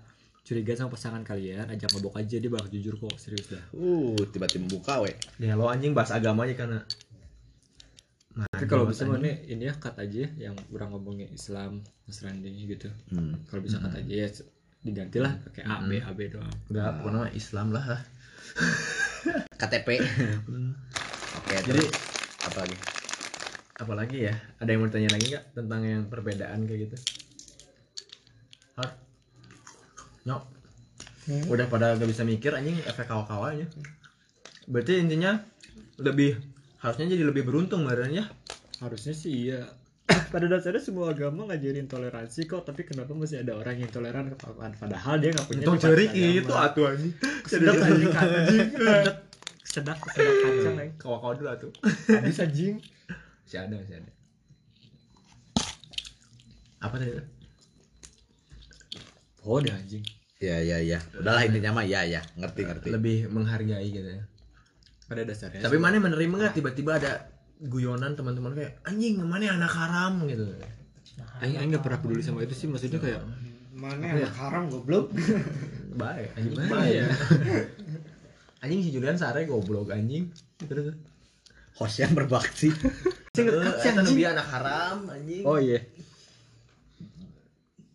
curiga 0.43 0.73
sama 0.73 0.95
pasangan 0.95 1.21
kalian 1.21 1.69
ajak 1.69 1.89
ngobok 1.93 2.17
aja 2.17 2.35
dia 2.41 2.49
bakal 2.49 2.69
jujur 2.71 2.95
kok 2.97 3.15
serius 3.21 3.51
dah. 3.51 3.63
Uh 3.75 4.17
tiba-tiba 4.29 4.65
buka 4.69 5.05
we. 5.05 5.13
Ya 5.41 5.53
lo 5.53 5.69
anjing 5.69 5.93
bahas 5.93 6.11
agama 6.11 6.49
aja 6.49 6.55
karena 6.57 6.79
tapi 8.29 8.71
kalau 8.71 8.87
bisa 8.87 9.03
mah 9.03 9.19
nih 9.19 9.51
ini 9.51 9.67
ya 9.67 9.73
cut 9.75 9.99
aja 9.99 10.31
yang 10.39 10.55
orang 10.71 10.95
ngomongin 10.95 11.27
Islam 11.33 11.83
Nasrani 12.07 12.51
gitu. 12.69 12.87
Hmm. 13.11 13.35
kalau 13.51 13.61
bisa 13.65 13.83
cut 13.83 13.91
aja 13.91 14.13
ya 14.13 14.27
digantilah 14.79 15.33
pakai 15.43 15.63
A 15.67 15.83
B 15.83 15.99
A 15.99 16.11
B 16.15 16.31
doang. 16.31 16.55
Udah 16.71 16.99
pokoknya 16.99 17.17
mah 17.27 17.31
Islam 17.35 17.75
lah. 17.75 17.83
Lah 17.89 18.01
KTP 19.59 19.99
oke 21.35 21.55
jadi 21.67 21.83
jadi 21.83 21.83
apa 22.47 22.57
lagi? 22.63 22.77
Apalagi 23.79 24.17
ya? 24.31 24.33
Ada 24.59 24.69
yang 24.71 24.81
mau 24.83 24.91
tanya 24.91 25.09
lagi 25.11 25.25
nggak 25.35 25.45
tentang 25.55 25.81
yang 25.83 26.03
perbedaan 26.07 26.59
kayak 26.63 26.79
gitu? 26.87 26.97
Har 28.79 28.95
nyok. 30.25 30.43
Udah 31.51 31.65
pada 31.69 31.93
gak 31.93 32.09
bisa 32.09 32.25
mikir 32.25 32.55
anjing 32.57 32.79
efek 32.89 33.05
kawa-kawanya 33.05 33.69
berarti 34.69 35.01
intinya 35.01 35.41
lebih 35.97 36.37
harusnya 36.79 37.17
jadi 37.17 37.23
lebih 37.25 37.43
beruntung 37.43 37.83
badannya 37.83 38.29
harusnya 38.79 39.17
sih 39.17 39.49
iya. 39.49 39.65
Pada 40.33 40.49
dasarnya 40.49 40.81
semua 40.81 41.13
agama 41.13 41.45
ngajarin 41.45 41.85
toleransi 41.85 42.49
kok 42.49 42.65
tapi 42.65 42.81
kenapa 42.81 43.13
masih 43.13 43.45
ada 43.45 43.53
orang 43.53 43.77
yang 43.77 43.93
toleran? 43.93 44.33
Padahal 44.81 45.21
dia 45.21 45.29
nggak 45.37 45.45
punya 45.45 45.61
Untung 45.69 45.77
agama. 45.77 46.01
itu 46.41 46.53
atuh 46.53 46.85
anjing. 46.89 47.13
Sedap 47.45 47.77
anjing. 47.77 48.09
Anjing 48.09 48.69
sedap 48.73 49.17
sedap 49.61 49.97
sedap 50.01 50.35
kacang 50.41 50.77
anjing. 50.81 50.93
Kawa-kawa 50.97 51.33
dulu 51.37 51.49
atuh. 51.53 51.71
Habis 52.09 52.41
anjing. 52.41 52.81
Masih 53.45 53.59
ada 53.61 53.75
masih 53.77 53.95
ada. 54.01 54.11
Apa 56.81 56.95
tadi? 56.97 57.13
Oh 59.49 59.57
dah 59.57 59.73
anjing. 59.73 60.05
Ya 60.39 60.61
ya 60.61 60.77
ya 60.79 61.01
udahlah 61.17 61.43
intinya 61.43 61.81
mah 61.81 61.85
ya 61.89 62.05
ya 62.05 62.21
ngerti 62.37 62.61
ngerti. 62.63 62.87
Lebih 62.93 63.17
menghargai 63.33 63.89
gitu 63.89 64.05
ya. 64.05 64.23
Pada 65.09 65.25
dasarnya 65.25 65.65
tapi 65.65 65.81
mana 65.81 65.97
menerima 65.97 66.33
nggak? 66.37 66.53
Tiba-tiba 66.53 67.01
ada 67.01 67.27
guyonan 67.59 68.13
teman-teman 68.13 68.53
kayak 68.55 68.79
anjing 68.85 69.19
mana 69.25 69.57
anak 69.57 69.73
haram? 69.73 70.21
gitu. 70.29 70.45
Aing 71.41 71.57
Aing 71.59 71.69
nggak 71.73 71.83
pernah 71.83 71.99
peduli 71.99 72.21
sama 72.21 72.45
itu 72.45 72.55
sih. 72.55 72.69
Maksudnya 72.69 73.01
kayak 73.01 73.21
Mana 73.79 74.11
anak 74.11 74.35
haram 74.35 74.67
goblok. 74.69 75.11
baik 76.01 76.29
anjing. 76.37 76.55
Baik. 76.69 76.93
Ya? 76.93 77.07
anjing 78.63 78.79
si 78.85 78.89
Julian 78.93 79.17
sare 79.17 79.43
goblok 79.43 79.91
anjing. 79.91 80.29
Terus? 80.61 80.93
Host 81.75 81.97
yang 81.99 82.13
berbakti. 82.15 82.69
Bieu 84.15 84.27
anak 84.27 84.47
haram 84.51 85.07
anjing. 85.09 85.43
Oh 85.47 85.59
iya 85.59 85.79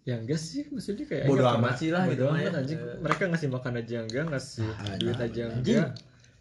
ya 0.04 0.14
enggak 0.14 0.36
sih 0.36 0.68
maksudnya 0.68 1.04
kayak 1.04 1.24
Bodo 1.24 1.40
enggak 1.42 1.58
amat. 1.58 1.74
sih 1.74 1.88
lah 1.88 2.04
gitu 2.06 2.24
amat, 2.26 2.44
ya. 2.44 2.50
anjing. 2.54 2.80
Mereka 3.00 3.22
ngasih 3.26 3.48
makan 3.48 3.72
aja 3.74 3.96
enggak 4.00 4.24
ngasih 4.28 4.68
Ah, 4.70 4.96
duit 4.96 5.14
nah, 5.14 5.24
aja 5.24 5.42
anjing. 5.50 5.78
enggak. 5.80 5.90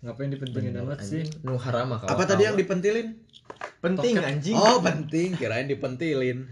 Ngapain 0.04 0.30
dipentingin 0.30 0.74
amat 0.78 1.00
sih? 1.02 1.24
nu 1.42 1.56
haram 1.56 1.88
apa 1.94 2.24
tadi 2.24 2.44
yang 2.44 2.56
dipentilin? 2.56 3.16
Penting 3.80 4.16
Toket. 4.16 4.28
anjing. 4.30 4.56
Oh 4.56 4.80
penting. 4.80 5.30
Kirain 5.34 5.64
dipentilin 5.66 6.44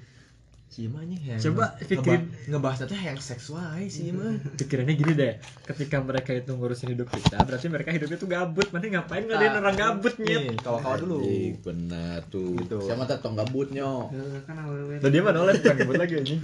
si 0.71 0.87
mah 0.87 1.03
anjing 1.03 1.19
yang 1.19 1.35
Coba 1.37 1.75
ngeba- 1.75 1.83
pikirin. 1.83 2.23
ngebahas 2.47 2.79
teh 2.85 2.95
yang 2.95 3.19
seksual 3.19 3.59
aja 3.69 3.83
sih 3.85 4.07
mah 4.09 4.39
pikirannya 4.55 4.95
gini 4.95 5.11
deh 5.13 5.33
ketika 5.65 5.99
mereka 5.99 6.31
itu 6.31 6.47
ngurusin 6.49 6.95
hidup 6.95 7.07
kita 7.07 7.43
berarti 7.43 7.67
mereka 7.67 7.91
hidupnya 7.91 8.15
tuh 8.15 8.25
gabut 8.25 8.71
mana 8.71 8.87
ngapain 8.89 9.19
ngadain 9.21 9.51
orang 9.53 9.75
gabut 9.75 10.15
nyet 10.17 10.41
nih 10.47 10.55
kawa-kawa 10.57 10.95
dulu 10.97 11.19
Anjing, 11.19 11.53
bener 11.59 12.19
tuh 12.25 12.55
Gitu. 12.57 12.77
siapa 12.81 13.03
tuh 13.03 13.19
tong 13.19 13.35
gabutnya 13.35 13.83
Eh, 14.09 14.39
Kan 14.41 14.55
awewe. 14.57 14.95
Lah 14.95 15.09
dia 15.09 15.21
mah 15.21 15.33
nolak 15.33 15.59
bukan 15.59 15.75
gabut 15.77 15.97
lagi 15.97 16.13
anjing 16.17 16.39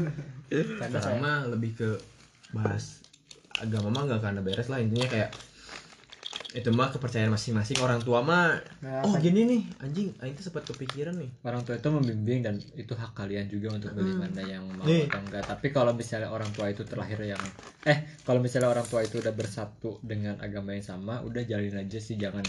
sama 0.94 1.32
lebih 1.48 1.72
ke 1.74 1.90
bahas 2.50 3.00
agama 3.56 3.88
mah 3.90 4.04
gak 4.08 4.22
karena 4.22 4.42
beres 4.42 4.68
lah 4.68 4.78
intinya 4.78 5.08
kayak 5.08 5.32
itu 6.56 6.70
mah 6.72 6.88
kepercayaan 6.96 7.28
masing-masing. 7.28 7.84
Orang 7.84 8.00
tua 8.00 8.24
mah 8.24 8.56
Nah, 8.80 9.04
oh 9.04 9.14
gini 9.20 9.44
nih 9.44 9.62
anjing. 9.84 10.16
Aing 10.24 10.36
tuh 10.40 10.48
sempat 10.48 10.64
kepikiran 10.64 11.20
nih. 11.20 11.28
Orang 11.44 11.68
tua 11.68 11.76
itu 11.76 11.90
membimbing 11.92 12.40
dan 12.40 12.56
itu 12.80 12.96
hak 12.96 13.12
kalian 13.18 13.52
juga 13.52 13.76
untuk 13.76 13.92
milih 13.92 14.16
mana 14.16 14.42
yang 14.48 14.64
mau 14.64 14.88
Nih. 14.88 15.12
atau 15.12 15.20
enggak. 15.28 15.44
Tapi 15.44 15.68
kalau 15.76 15.92
misalnya 15.92 16.32
orang 16.32 16.48
tua 16.56 16.72
itu 16.72 16.88
terlahir 16.88 17.20
yang 17.20 17.44
eh 17.84 18.08
kalau 18.24 18.40
misalnya 18.40 18.72
orang 18.72 18.88
tua 18.88 19.04
itu 19.04 19.20
udah 19.20 19.34
bersatu 19.36 20.00
dengan 20.00 20.40
agama 20.40 20.72
yang 20.72 20.86
sama 20.88 21.20
udah 21.20 21.44
jalin 21.44 21.76
aja 21.76 22.00
sih 22.00 22.16
jangan 22.16 22.44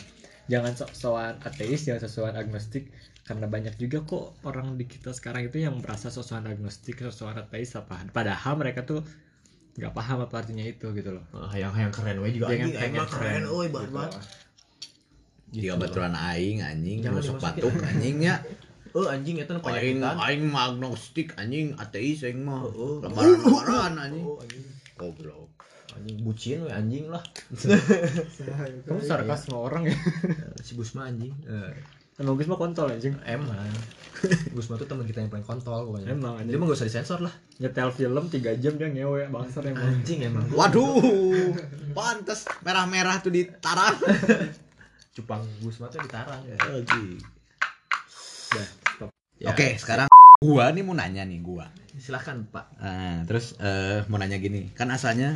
jangan 0.46 0.72
sok-sokan 0.78 1.42
ateis 1.42 1.82
jangan 1.82 2.06
sok-sokan 2.06 2.36
agnostik. 2.38 2.94
Karena 3.26 3.44
banyak 3.44 3.76
juga 3.76 4.00
kok 4.08 4.40
orang 4.48 4.80
di 4.80 4.88
kita 4.88 5.12
sekarang 5.12 5.52
itu 5.52 5.60
yang 5.60 5.76
merasa 5.82 6.08
sok-sokan 6.08 6.48
agnostik 6.48 7.02
sok-sokan 7.02 7.44
ateis 7.44 7.74
apa 7.76 8.00
padahal 8.14 8.56
mereka 8.56 8.86
tuh 8.88 9.04
nggak 9.78 9.94
paham 9.94 10.26
apa 10.26 10.34
artinya 10.42 10.66
itu 10.66 10.90
gitu 10.90 11.14
loh. 11.14 11.22
Ah, 11.30 11.54
yang 11.54 11.70
yang 11.72 11.94
keren 11.94 12.18
we 12.18 12.34
juga 12.34 12.50
Yang 12.50 12.58
anjing 12.58 12.74
aing 12.74 12.82
pengen 12.82 12.98
mah 12.98 13.08
keren. 13.08 13.22
keren. 13.22 13.42
euy 13.46 13.68
banget. 13.70 13.90
Banget 13.94 14.24
Tiga 15.48 15.72
baturan 15.80 16.12
aing 16.12 16.58
anjing 16.60 16.98
nusuk 17.06 17.38
batuk 17.40 17.72
anjingnya 17.80 18.42
oh 18.92 19.06
anjing 19.08 19.38
itu 19.40 19.48
aing 19.48 19.62
penyakitan 19.64 20.16
aing 20.18 20.44
mah 20.50 20.64
agnostik 20.68 21.32
anjing 21.38 21.72
ateis 21.78 22.20
aing 22.26 22.42
mah. 22.44 22.66
Oh, 22.66 22.74
oh. 22.74 22.96
lembaran-lembaran 23.00 23.92
anjing 23.96 24.26
goblok 24.98 25.48
anjing 25.96 26.16
bucin 26.20 26.58
we 26.66 26.70
anjing 26.74 27.06
lah 27.08 27.22
kamu 28.84 29.00
sarkas 29.00 29.48
sama 29.48 29.58
orang 29.62 29.88
ya 29.88 29.96
si 30.60 30.76
Gusma 30.76 31.08
anjing 31.08 31.32
Eh, 31.48 31.72
emang 32.18 32.34
gue 32.34 32.44
mah 32.44 32.58
kontol 32.58 32.90
anjing. 32.90 33.14
Emang. 33.24 33.54
Gusma 34.54 34.74
tuh 34.74 34.90
teman 34.90 35.06
kita 35.06 35.22
yang 35.22 35.30
paling 35.30 35.46
kontol 35.46 35.86
pokoknya. 35.86 36.10
Emang, 36.10 36.34
anjing. 36.42 36.50
dia 36.54 36.58
mah 36.58 36.66
gak 36.66 36.78
usah 36.82 36.88
disensor 36.90 37.20
lah. 37.22 37.34
Nyetel 37.62 37.90
film 37.94 38.24
3 38.26 38.62
jam 38.62 38.74
dia 38.74 38.88
ngewe 38.90 39.30
bangsat 39.30 39.64
emang. 39.70 39.86
Anjing 39.86 40.26
emang. 40.26 40.44
Waduh. 40.50 41.54
Pantes 41.94 42.44
merah-merah 42.66 43.22
tuh 43.22 43.30
ditarang. 43.30 43.96
Cupang 45.14 45.42
Gusma 45.62 45.86
tuh 45.88 46.02
ditarang. 46.02 46.42
Ya. 46.44 46.58
Anjing. 46.58 47.22
Stop. 48.08 49.10
Ya, 49.38 49.54
oke 49.54 49.78
sekarang 49.78 50.10
gua 50.42 50.74
nih 50.74 50.82
mau 50.82 50.98
nanya 50.98 51.22
nih 51.22 51.38
gua. 51.38 51.70
Silahkan 51.98 52.42
pak. 52.50 52.74
Nah, 52.78 53.22
terus 53.26 53.54
eh, 53.62 54.02
mau 54.10 54.18
nanya 54.18 54.38
gini, 54.38 54.70
kan 54.74 54.90
asalnya 54.90 55.34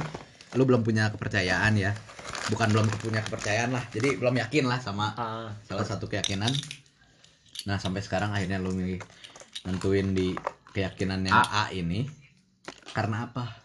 lu 0.56 0.68
belum 0.68 0.84
punya 0.84 1.08
kepercayaan 1.12 1.74
ya, 1.80 1.96
bukan 2.52 2.72
belum 2.72 2.86
punya 3.00 3.24
kepercayaan 3.24 3.72
lah, 3.72 3.84
jadi 3.92 4.16
belum 4.20 4.36
yakin 4.36 4.68
lah 4.68 4.78
sama 4.80 5.16
ah. 5.16 5.48
salah 5.64 5.86
satu 5.86 6.08
keyakinan. 6.08 6.52
Nah 7.68 7.78
sampai 7.80 8.04
sekarang 8.04 8.34
akhirnya 8.34 8.60
lu 8.60 8.74
milih 8.74 9.00
nentuin 9.64 10.12
di 10.12 10.36
keyakinan 10.72 11.24
yang 11.24 11.36
A, 11.36 11.68
ini, 11.72 12.08
karena 12.92 13.28
apa? 13.28 13.62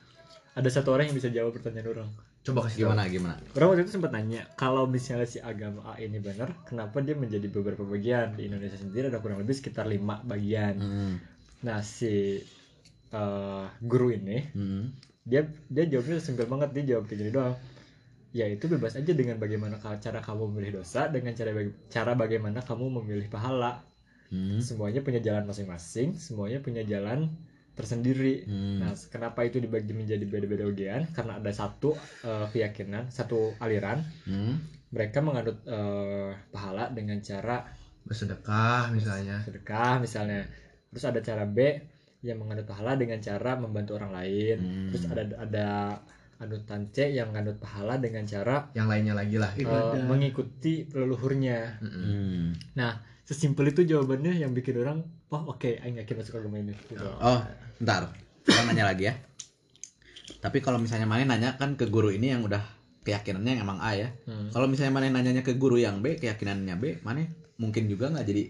ada 0.58 0.70
satu 0.74 0.90
orang 0.90 1.14
yang 1.14 1.18
bisa 1.22 1.30
jawab 1.30 1.54
pertanyaan 1.54 1.88
orang. 1.94 2.10
Coba 2.42 2.66
kasih 2.66 2.88
Gimana 2.88 3.06
gimana? 3.12 3.36
orang 3.60 3.68
waktu 3.76 3.84
itu 3.86 4.00
sempat 4.00 4.16
nanya 4.16 4.48
kalau 4.56 4.88
misalnya 4.88 5.28
si 5.28 5.38
agama 5.44 5.84
A 5.84 6.00
ini 6.00 6.18
benar 6.18 6.56
kenapa 6.64 7.04
dia 7.04 7.14
menjadi 7.14 7.46
beberapa 7.52 7.84
bagian? 7.84 8.40
Di 8.40 8.48
Indonesia 8.50 8.80
sendiri 8.80 9.12
ada 9.12 9.20
kurang 9.22 9.44
lebih 9.44 9.54
sekitar 9.54 9.86
lima 9.86 10.24
bagian. 10.24 10.80
Hmm, 10.80 11.14
nah 11.62 11.84
si 11.84 12.42
eh, 13.14 13.66
guru 13.84 14.08
ini 14.16 14.48
hmm, 14.50 14.84
dia 15.28 15.44
dia 15.68 15.84
jawabnya 15.92 16.24
simpel 16.24 16.48
banget 16.48 16.72
dia 16.72 16.96
jawab 16.96 17.04
kayak 17.12 17.20
gini 17.20 17.32
doang. 17.36 17.56
Ya 18.32 18.48
itu 18.48 18.72
bebas 18.72 18.96
aja 18.96 19.12
dengan 19.12 19.36
bagaimana 19.40 19.76
cara 19.80 20.20
kamu 20.24 20.52
memilih 20.56 20.80
dosa 20.84 21.12
dengan 21.12 21.36
cara 21.36 21.52
baga- 21.52 21.78
cara 21.92 22.12
bagaimana 22.16 22.60
kamu 22.64 23.04
memilih 23.04 23.28
pahala. 23.28 23.84
Hmm, 24.32 24.60
semuanya 24.60 25.00
punya 25.04 25.24
jalan 25.24 25.48
masing-masing 25.48 26.16
semuanya 26.20 26.60
punya 26.60 26.84
jalan 26.84 27.32
tersendiri. 27.78 28.44
Hmm. 28.44 28.82
nah 28.84 28.92
kenapa 29.14 29.46
itu 29.48 29.62
dibagi 29.62 29.94
menjadi 29.94 30.26
beda-beda 30.26 30.66
bagian 30.68 31.08
karena 31.14 31.38
ada 31.40 31.52
satu 31.54 31.96
eh, 32.24 32.46
keyakinan 32.52 33.12
satu 33.12 33.56
aliran. 33.60 34.04
Hmm. 34.24 34.60
mereka 34.88 35.20
menganut 35.20 35.60
eh, 35.68 36.32
pahala 36.52 36.88
dengan 36.96 37.20
cara 37.20 37.68
bersedekah 38.08 38.92
misalnya. 38.96 39.44
Sedekah 39.44 40.00
misalnya. 40.00 40.48
Terus 40.92 41.04
ada 41.04 41.20
cara 41.20 41.44
B 41.44 41.60
yang 42.22 42.42
menganut 42.42 42.66
pahala 42.66 42.98
dengan 42.98 43.20
cara 43.20 43.54
membantu 43.56 43.98
orang 43.98 44.12
lain 44.12 44.58
Hmm. 44.58 44.90
terus 44.90 45.04
ada 45.08 45.24
ada 45.38 45.68
anutan 46.38 46.86
C 46.90 47.14
yang 47.14 47.34
menganut 47.34 47.58
pahala 47.58 47.98
dengan 47.98 48.22
cara 48.24 48.70
yang 48.74 48.86
lainnya 48.86 49.14
lagi 49.14 49.38
lah 49.38 49.50
Ibadah. 49.54 50.06
mengikuti 50.06 50.86
leluhurnya. 50.90 51.82
Hmm. 51.82 52.54
nah 52.78 52.98
sesimpel 53.26 53.70
itu 53.70 53.84
jawabannya 53.84 54.40
yang 54.40 54.54
bikin 54.54 54.78
orang 54.80 55.02
oh 55.30 55.52
oke 55.52 55.68
aing 55.82 55.98
yakin 56.00 56.16
masuk 56.16 56.40
agama 56.40 56.58
ini 56.58 56.72
gitu. 56.88 57.04
Oh, 57.04 57.42
ntar, 57.84 58.08
kita 58.48 58.64
nanya 58.64 58.88
lagi 58.88 59.12
ya. 59.12 59.14
Tapi 60.40 60.62
kalau 60.62 60.78
misalnya 60.80 61.10
mana 61.10 61.26
nanya 61.26 61.58
kan 61.58 61.76
ke 61.76 61.90
guru 61.90 62.14
ini 62.14 62.32
yang 62.32 62.46
udah 62.46 62.62
keyakinannya 63.04 63.52
yang 63.58 63.62
emang 63.68 63.80
A 63.84 63.92
ya. 63.98 64.10
Hmm. 64.24 64.48
Kalau 64.54 64.70
misalnya 64.70 64.94
mana 64.94 65.12
nanyanya 65.12 65.44
ke 65.44 65.58
guru 65.60 65.76
yang 65.76 66.00
B, 66.00 66.16
keyakinannya 66.16 66.76
B, 66.80 67.04
mana 67.04 67.28
mungkin 67.58 67.90
juga 67.90 68.08
nggak 68.14 68.24
jadi 68.24 68.44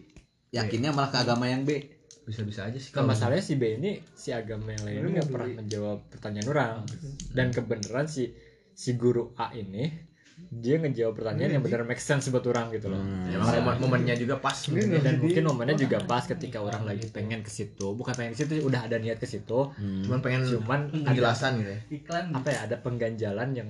yakinnya 0.54 0.92
malah 0.94 1.10
ke 1.10 1.18
agama 1.24 1.50
yang 1.50 1.66
B. 1.66 1.97
bisa-bisa 2.28 2.68
aja 2.68 2.76
sih 2.76 2.92
Nah, 2.92 3.08
masalahnya 3.08 3.40
si 3.40 3.56
B 3.56 3.80
ini 3.80 4.04
si 4.12 4.30
agama 4.30 4.70
yang 4.70 4.84
lain 4.84 4.96
ini 5.00 5.10
nggak 5.16 5.32
pernah 5.32 5.50
menjawab 5.56 6.00
pertanyaan 6.12 6.48
orang. 6.48 6.74
Dan 7.32 7.48
kebenaran 7.50 8.06
si 8.06 8.28
si 8.70 8.94
guru 8.94 9.32
A 9.34 9.50
ini 9.52 9.88
dia 10.38 10.78
ngejawab 10.78 11.18
pertanyaan 11.18 11.50
yang 11.50 11.63
benar 11.66 11.82
make 11.82 11.98
sense 11.98 12.30
buat 12.30 12.46
orang 12.46 12.70
gitu 12.70 12.92
loh. 12.92 13.00
Hmm. 13.00 13.32
emang 13.32 13.48
momen- 13.58 13.80
momennya 13.82 14.13
juga 14.13 14.38
pas 14.38 14.54
Ini 14.54 15.02
dan 15.02 15.18
mungkin 15.18 15.42
momennya 15.42 15.74
juga 15.74 15.98
pas 16.04 16.22
ketika 16.22 16.62
orang 16.62 16.86
lagi 16.86 17.10
pengen 17.10 17.42
ke 17.42 17.50
situ. 17.50 17.96
Bukan 17.96 18.13
pengen 18.13 18.36
ke 18.36 18.44
situ 18.44 18.62
udah 18.62 18.86
ada 18.86 19.00
niat 19.00 19.18
ke 19.18 19.26
situ. 19.26 19.74
Hmm. 19.74 20.06
cuman 20.06 20.20
pengen 20.22 20.46
cuman 20.46 20.80
ada 20.94 21.10
penjelasan 21.10 21.52
gitu 21.58 21.72
ya. 21.72 21.80
Iklan 21.90 22.26
apa 22.36 22.48
ya 22.52 22.60
ada 22.70 22.76
pengganjalan 22.78 23.50
yang 23.56 23.70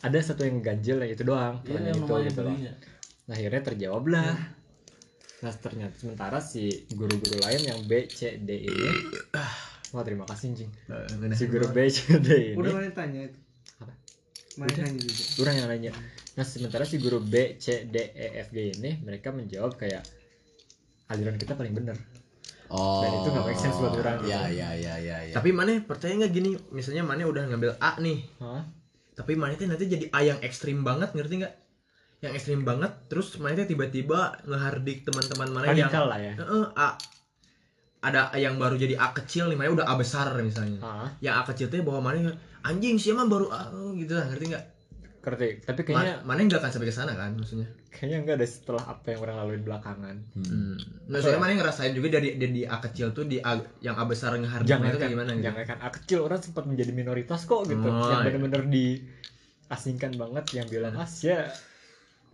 ada 0.00 0.18
satu 0.18 0.42
yang 0.42 0.58
ganjil 0.58 0.98
yang 0.98 1.12
itu 1.12 1.22
doang. 1.22 1.62
Pertanyaan 1.62 1.92
yang 1.92 2.02
itu 2.02 2.14
gitu 2.32 2.40
loh. 2.42 2.56
nah 3.26 3.34
akhirnya 3.34 3.62
terjawab 3.62 4.04
lah 4.06 4.34
nah 5.44 5.52
ternyata 5.52 5.92
sementara 6.00 6.40
si 6.40 6.88
guru-guru 6.96 7.36
lain 7.44 7.60
yang 7.68 7.80
B 7.84 8.08
C 8.08 8.40
D 8.40 8.50
ini 8.56 8.88
wah 9.92 10.00
terima 10.00 10.24
kasih 10.24 10.56
anjing 10.56 10.70
si 11.36 11.44
guru 11.52 11.68
B 11.68 11.92
C 11.92 12.16
D 12.16 12.54
ini 12.54 12.56
Udah 12.56 12.72
mana 12.72 12.88
tanya 12.96 13.28
itu? 13.28 13.38
Apa? 13.84 13.92
Mana 14.56 14.72
tanya 14.72 14.96
juga. 14.96 15.22
orang 15.44 15.54
yang 15.60 15.68
nanya 15.68 15.92
nah 16.36 16.44
sementara 16.44 16.88
si 16.88 16.96
guru 16.96 17.20
B 17.20 17.60
C 17.60 17.84
D 17.84 17.96
E 18.16 18.40
F 18.44 18.48
G 18.48 18.80
ini 18.80 18.96
mereka 19.04 19.28
menjawab 19.28 19.76
kayak 19.76 20.08
aliran 21.12 21.36
kita 21.36 21.52
paling 21.52 21.76
bener 21.76 21.96
Oh. 22.66 22.98
Dan 22.98 23.22
itu 23.22 23.28
nggak 23.30 23.46
make 23.46 23.60
sense 23.62 23.78
buat 23.78 23.94
orang 23.94 24.26
gitu. 24.26 24.34
Ya, 24.34 24.50
ya, 24.50 24.74
ya, 24.74 24.98
ya, 24.98 25.16
ya. 25.30 25.34
tapi 25.38 25.54
mana 25.54 25.78
percaya 25.86 26.18
nggak 26.18 26.32
gini 26.34 26.58
misalnya 26.74 27.06
mana 27.06 27.22
udah 27.22 27.46
ngambil 27.46 27.78
A 27.78 27.94
nih 28.02 28.26
Hah? 28.42 28.66
tapi 29.14 29.38
mana 29.38 29.54
tuh 29.54 29.70
nanti 29.70 29.86
jadi 29.86 30.10
A 30.10 30.26
yang 30.26 30.42
ekstrim 30.42 30.82
banget 30.82 31.14
ngerti 31.14 31.46
nggak 31.46 31.54
yang 32.26 32.34
ekstrim 32.34 32.62
banget 32.66 32.92
terus 33.06 33.32
tuh 33.32 33.40
tiba-tiba 33.42 34.34
ngehardik 34.44 35.06
teman-teman 35.06 35.48
mana 35.54 35.66
yang 35.72 35.90
lah 35.90 36.18
ya. 36.18 36.34
Heeh, 36.36 36.64
A. 36.74 36.90
Ada 38.06 38.30
yang 38.38 38.60
baru 38.60 38.78
jadi 38.78 38.94
A 38.98 39.10
kecil 39.10 39.50
nih 39.50 39.56
mana 39.58 39.72
udah 39.82 39.86
A 39.88 39.94
besar 39.98 40.30
misalnya. 40.42 40.78
Hah? 40.82 41.10
yang 41.22 41.38
A 41.38 41.42
kecil 41.46 41.66
tuh 41.70 41.82
bahwa 41.82 42.12
mana 42.12 42.34
anjing 42.62 42.98
sih 42.98 43.14
emang 43.14 43.26
baru 43.30 43.50
A. 43.50 43.70
Gitu 43.94 44.12
lah 44.14 44.26
ngerti 44.30 44.44
nggak? 44.52 44.64
Ngerti 45.26 45.48
tapi 45.66 45.80
Ma- 45.82 45.86
kayaknya 45.86 46.14
mana 46.22 46.38
nggak 46.46 46.60
akan 46.62 46.70
sampai 46.70 46.88
ke 46.90 46.94
sana 46.94 47.12
kan 47.18 47.34
maksudnya? 47.34 47.66
Kayaknya 47.90 48.16
enggak 48.22 48.36
ada 48.38 48.46
setelah 48.46 48.84
apa 48.92 49.06
yang 49.10 49.20
orang 49.24 49.36
laluin 49.42 49.62
belakangan. 49.64 50.16
Hmm. 50.36 50.76
Nah, 51.08 51.18
soalnya 51.18 51.40
mana 51.40 51.56
ngerasain 51.56 51.96
juga 51.96 52.12
dari 52.12 52.36
dari 52.36 52.52
di 52.52 52.62
A 52.62 52.76
kecil 52.78 53.10
tuh 53.10 53.24
di 53.24 53.40
A, 53.40 53.56
yang 53.80 53.96
A 53.96 54.04
besar 54.04 54.36
ngehardik 54.36 54.68
jangan 54.68 54.92
itu 54.92 54.98
kan 55.00 55.08
gimana 55.10 55.30
gitu. 55.34 55.44
jangan 55.50 55.64
kan. 55.64 55.76
A 55.80 55.88
kecil 55.90 56.18
orang 56.22 56.40
sempat 56.44 56.68
menjadi 56.68 56.92
minoritas 56.92 57.42
kok 57.48 57.64
gitu. 57.66 57.88
Oh, 57.88 58.06
yang 58.06 58.22
iya. 58.22 58.26
bener-bener 58.28 58.62
diasingkan 58.70 60.12
banget 60.14 60.44
yang 60.54 60.66
bilang 60.68 60.94
Asia 60.94 61.50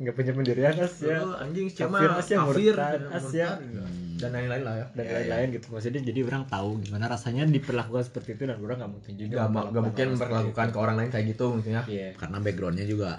nggak 0.03 0.13
punya 0.13 0.33
pendirian 0.33 0.75
Asia 0.75 1.17
Oh, 1.21 1.35
anjing 1.35 1.67
Kafir 1.69 1.79
siapa 1.89 2.19
Asia, 2.19 2.37
kafir. 2.37 2.75
murtad 2.75 2.93
dan 2.93 3.03
Asia. 3.09 3.49
murtad, 3.55 3.91
dan 4.19 4.31
lain-lain 4.31 4.63
lah 4.63 4.75
ya 4.77 4.87
dan 4.93 5.05
lain-lain 5.09 5.47
gitu. 5.53 5.67
Maksudnya 5.69 6.01
jadi 6.03 6.21
orang 6.25 6.43
tahu 6.45 6.69
gimana 6.81 7.05
rasanya 7.07 7.43
diperlakukan 7.45 8.05
seperti 8.05 8.31
itu 8.33 8.43
dan 8.45 8.59
orang 8.59 8.79
nggak 8.79 8.93
mungkin 8.93 9.13
juga 9.17 9.35
Gak, 9.37 9.49
melakukan 9.49 9.73
gak 9.73 9.85
mungkin 9.85 10.07
memperlakukan 10.13 10.67
ke 10.69 10.79
orang 10.79 10.97
lain 10.97 11.11
kayak 11.11 11.27
gitu 11.29 11.45
maksudnya. 11.53 11.83
Iya. 11.87 12.09
Karena 12.15 12.37
backgroundnya 12.39 12.85
juga. 12.85 13.11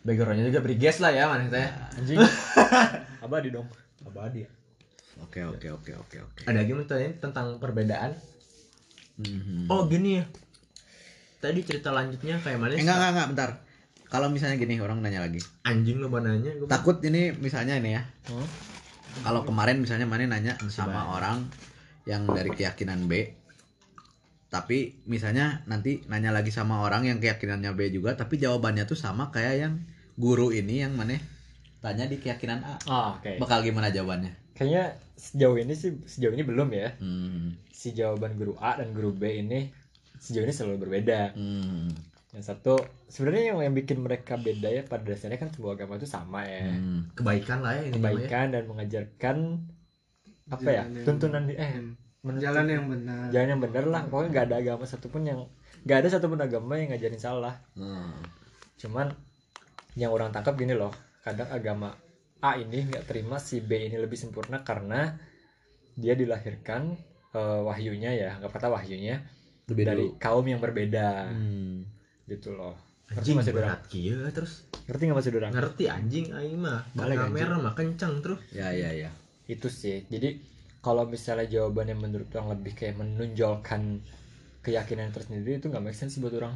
backgroundnya 0.00 0.46
juga 0.46 0.60
briges 0.60 0.96
lah 0.98 1.10
ya 1.10 1.24
mana 1.26 1.44
teh 1.46 1.68
anjing. 1.94 2.18
Abadi 3.24 3.48
dong. 3.50 3.66
Abadi. 4.02 4.46
Oke, 5.18 5.42
oke, 5.42 5.68
oke, 5.68 5.92
oke, 5.92 6.16
oke. 6.22 6.42
ada 6.46 6.54
lagi 6.56 6.70
mau 6.70 6.86
tanya 6.86 7.10
tentang 7.18 7.58
perbedaan? 7.58 8.14
Mhm. 9.18 9.66
oh 9.66 9.82
gini 9.84 10.22
ya. 10.22 10.24
Tadi 11.38 11.58
cerita 11.60 11.90
lanjutnya 11.90 12.38
kayak 12.38 12.56
mana 12.56 12.72
Eh, 12.72 12.80
enggak, 12.80 12.96
enggak, 12.96 13.10
enggak, 13.12 13.28
bentar. 13.28 13.50
Kalau 14.08 14.28
misalnya 14.28 14.56
gini, 14.56 14.80
orang 14.80 15.00
nanya 15.00 15.20
lagi. 15.20 15.40
anjing 15.62 16.00
lo 16.00 16.08
nanya 16.08 16.48
gua 16.56 16.66
Takut 16.66 16.96
ini 17.04 17.32
misalnya 17.36 17.76
ini 17.76 17.92
ya. 17.92 18.02
Hmm? 18.28 18.48
Kalau 19.20 19.44
kemarin 19.44 19.78
misalnya 19.78 20.08
mana 20.08 20.24
nanya 20.24 20.56
sama 20.68 21.12
orang 21.12 21.44
yang 22.04 22.24
dari 22.24 22.48
keyakinan 22.48 23.04
B, 23.04 23.36
tapi 24.48 24.96
misalnya 25.04 25.60
nanti 25.66 26.00
nanya 26.08 26.32
lagi 26.32 26.48
sama 26.48 26.80
orang 26.80 27.04
yang 27.04 27.20
keyakinannya 27.20 27.76
B 27.76 27.92
juga, 27.92 28.16
tapi 28.16 28.40
jawabannya 28.40 28.88
tuh 28.88 28.96
sama 28.96 29.28
kayak 29.28 29.54
yang 29.60 29.74
guru 30.16 30.48
ini 30.50 30.80
yang 30.80 30.96
mana 30.96 31.20
tanya 31.78 32.08
di 32.08 32.16
keyakinan 32.16 32.64
A. 32.64 32.74
oh, 32.88 33.06
oke 33.14 33.38
Bakal 33.38 33.62
gimana 33.62 33.92
jawabannya? 33.92 34.34
kayaknya 34.58 34.90
sejauh 35.14 35.54
ini 35.54 35.70
sih 35.70 35.94
sejauh 36.02 36.34
ini 36.34 36.42
belum 36.42 36.66
ya 36.74 36.90
Hmm. 36.98 37.54
si 37.70 37.94
jawaban 37.94 38.34
guru 38.34 38.58
A 38.58 38.74
dan 38.74 38.90
guru 38.90 39.14
B 39.14 39.30
ini 39.38 39.70
sejauh 40.18 40.42
ini 40.42 40.50
selalu 40.50 40.82
berbeda 40.82 41.38
Hmm. 41.38 41.94
Yang 42.28 42.44
satu 42.44 42.76
sebenarnya 43.06 43.44
yang 43.48 43.58
yang 43.62 43.74
bikin 43.74 43.98
mereka 43.98 44.36
beda 44.36 44.68
ya 44.68 44.82
pada 44.82 45.00
dasarnya 45.02 45.36
kan 45.36 45.48
sebuah 45.48 45.74
agama 45.74 45.96
itu 45.96 46.04
sama 46.04 46.44
ya 46.44 46.68
Hmm. 46.68 47.08
kebaikan 47.12 47.58
lah 47.58 47.72
ya 47.72 47.88
namanya. 47.88 47.94
kebaikan 47.94 48.46
dan 48.50 48.62
mengajarkan 48.64 49.36
apa 50.48 50.60
ya 50.66 50.82
Jalan 50.82 50.92
yang- 50.92 51.06
tuntunan 51.06 51.42
di 51.42 51.54
eh 51.54 51.70
Hmm. 51.70 51.96
menurut- 52.20 52.42
Jalan 52.42 52.66
yang 52.66 52.84
benar. 52.86 53.24
jalan 53.30 53.48
yang 53.48 53.62
bener 53.62 53.84
lah 53.86 54.02
pokoknya 54.04 54.28
nggak 54.30 54.46
ada 54.46 54.56
agama 54.58 54.84
satupun 54.84 55.22
yang 55.22 55.40
nggak 55.82 55.98
ada 55.98 56.08
satupun 56.10 56.38
agama 56.38 56.76
yang 56.76 56.88
ngajarin 56.90 57.16
salah 57.18 57.56
Hmm. 57.72 58.12
cuman 58.76 59.08
yang 59.94 60.10
orang 60.10 60.28
tangkap 60.28 60.52
gini 60.54 60.72
loh 60.72 60.92
kadang 61.20 61.48
agama 61.48 61.96
A 62.38 62.54
ini 62.54 62.86
nggak 62.86 63.04
terima 63.04 63.36
si 63.36 63.58
B 63.58 63.72
ini 63.82 63.96
lebih 63.96 64.14
sempurna 64.14 64.60
karena 64.62 65.16
dia 65.94 66.12
dilahirkan 66.12 66.92
eh, 67.30 67.60
wahyunya 67.62 68.08
ya 68.10 68.30
nggak 68.36 68.48
kata 68.50 68.68
wahyunya 68.68 69.20
Lebih 69.66 69.84
dari 69.86 70.04
dulu. 70.06 70.16
kaum 70.18 70.44
yang 70.44 70.58
berbeda 70.58 71.28
Hmm. 71.28 71.87
Gitu 72.28 72.52
loh. 72.52 72.76
Ngerti 73.08 73.24
anjing 73.24 73.36
masih 73.40 73.52
berat. 73.56 73.80
Kieu 73.88 74.20
terus? 74.28 74.68
Ngerti 74.84 75.02
nggak 75.08 75.18
masih 75.18 75.32
dorang 75.32 75.52
ngerti 75.52 75.84
anjing 75.88 76.26
aing 76.28 76.60
mah. 76.60 76.84
Balik, 76.92 77.32
merah 77.32 77.56
mah 77.56 77.72
kencang 77.72 78.20
terus. 78.20 78.40
Ya, 78.52 78.68
ya, 78.70 78.92
ya. 78.92 79.10
itu 79.48 79.72
sih. 79.72 80.04
Jadi 80.06 80.44
kalau 80.78 81.08
misalnya 81.08 81.48
jawabannya 81.48 81.96
menurut 81.96 82.28
orang 82.36 82.60
lebih 82.60 82.76
kayak 82.76 83.00
menonjolkan 83.00 84.04
keyakinan 84.60 85.08
tersendiri 85.08 85.56
itu 85.56 85.72
nggak 85.72 85.80
make 85.80 85.96
sense 85.96 86.20
buat 86.20 86.36
orang. 86.36 86.52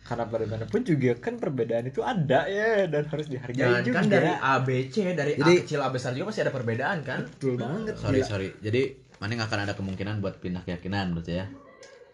Karena 0.00 0.24
bagaimanapun 0.24 0.80
juga 0.84 1.12
kan 1.16 1.40
perbedaan 1.40 1.88
itu 1.88 2.04
ada 2.04 2.44
ya. 2.44 2.84
Dan 2.84 3.08
harus 3.08 3.28
dihargai 3.28 3.56
Jangan 3.56 3.80
juga. 3.80 3.96
kan 3.96 4.04
dari 4.08 4.32
A 4.32 4.54
B 4.60 4.68
C 4.92 4.94
dari 5.12 5.32
Jadi- 5.40 5.56
A 5.56 5.62
kecil 5.64 5.80
A 5.80 5.88
besar 5.88 6.12
juga 6.12 6.28
pasti 6.28 6.40
ada 6.44 6.52
perbedaan 6.52 7.00
kan? 7.00 7.24
betul 7.24 7.56
banget 7.56 7.96
sorry 7.96 8.20
gila. 8.20 8.28
sorry. 8.28 8.48
Jadi 8.60 8.80
mana 9.16 9.36
nggak 9.36 9.48
akan 9.48 9.60
ada 9.64 9.74
kemungkinan 9.76 10.14
buat 10.20 10.36
pindah 10.36 10.64
keyakinan 10.64 11.12
menurut 11.12 11.28
saya 11.28 11.48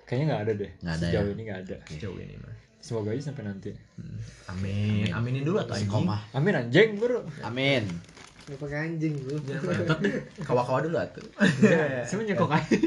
kayaknya 0.07 0.27
nggak 0.29 0.43
ada 0.43 0.53
deh 0.55 0.71
Nggak 0.79 0.95
ada 0.95 1.05
sejauh 1.05 1.27
ya? 1.27 1.33
ini 1.33 1.43
nggak 1.43 1.61
ada 1.61 1.77
Sejauh 1.85 2.17
ini 2.17 2.35
mah. 2.39 2.55
semoga 2.79 3.11
aja 3.11 3.23
sampai 3.25 3.43
nanti 3.45 3.71
Amin. 4.47 5.11
Aminin 5.11 5.43
dulu 5.43 5.59
atau 5.59 5.75
anjing. 5.75 6.07
Amin 6.33 6.55
anjing 6.55 6.89
bro 6.97 7.27
amin 7.43 7.83
Nggak 8.47 8.59
pakai 8.63 8.79
anjing 8.81 9.15
bro. 9.19 9.35
Jangan 9.43 9.63
mentot 9.67 9.99
deh. 10.01 10.15
Kawa-kawa 10.41 10.79
dulu 10.81 10.97
atuh. 10.97 11.27
saya 12.07 12.23
nyekok 12.23 12.47
aja 12.49 12.79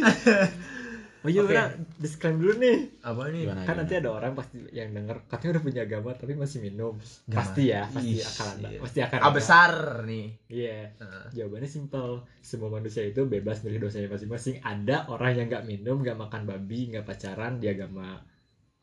oh 1.20 1.28
iya 1.28 1.42
orang 1.44 1.84
disclaim 1.98 2.40
dulu 2.40 2.54
nih 2.58 2.78
Apa 3.02 3.28
nih? 3.28 3.44
Gimana, 3.44 3.60
kan 3.60 3.66
gimana? 3.68 3.80
nanti 3.84 3.94
ada 3.96 4.10
orang 4.10 4.32
pasti 4.34 4.56
yang 4.72 4.90
denger 4.92 5.18
katanya 5.28 5.52
udah 5.56 5.64
punya 5.64 5.82
agama 5.84 6.10
tapi 6.14 6.34
masih 6.34 6.60
minum 6.60 6.94
Gimana? 6.96 7.36
pasti 7.36 7.64
ya 7.68 7.82
pasti 7.86 8.16
Ih, 8.16 8.24
akan 8.24 8.46
ada 8.50 8.68
iya. 8.68 8.80
pasti 8.80 9.00
akan 9.04 9.20
A 9.20 9.24
ada. 9.24 9.32
besar 9.34 9.72
nih. 10.08 10.28
iya 10.48 10.80
Heeh. 10.96 11.24
jawabannya 11.36 11.70
simpel 11.70 12.08
semua 12.40 12.70
manusia 12.70 13.04
itu 13.04 13.22
bebas 13.26 13.60
dari 13.60 13.78
dosanya 13.78 14.08
masing-masing 14.08 14.64
ada 14.64 15.06
orang 15.08 15.32
yang 15.36 15.48
nggak 15.48 15.66
minum 15.66 16.00
nggak 16.00 16.16
makan 16.16 16.48
babi 16.48 16.90
nggak 16.90 17.04
pacaran 17.04 17.60
di 17.60 17.68
agama 17.68 18.24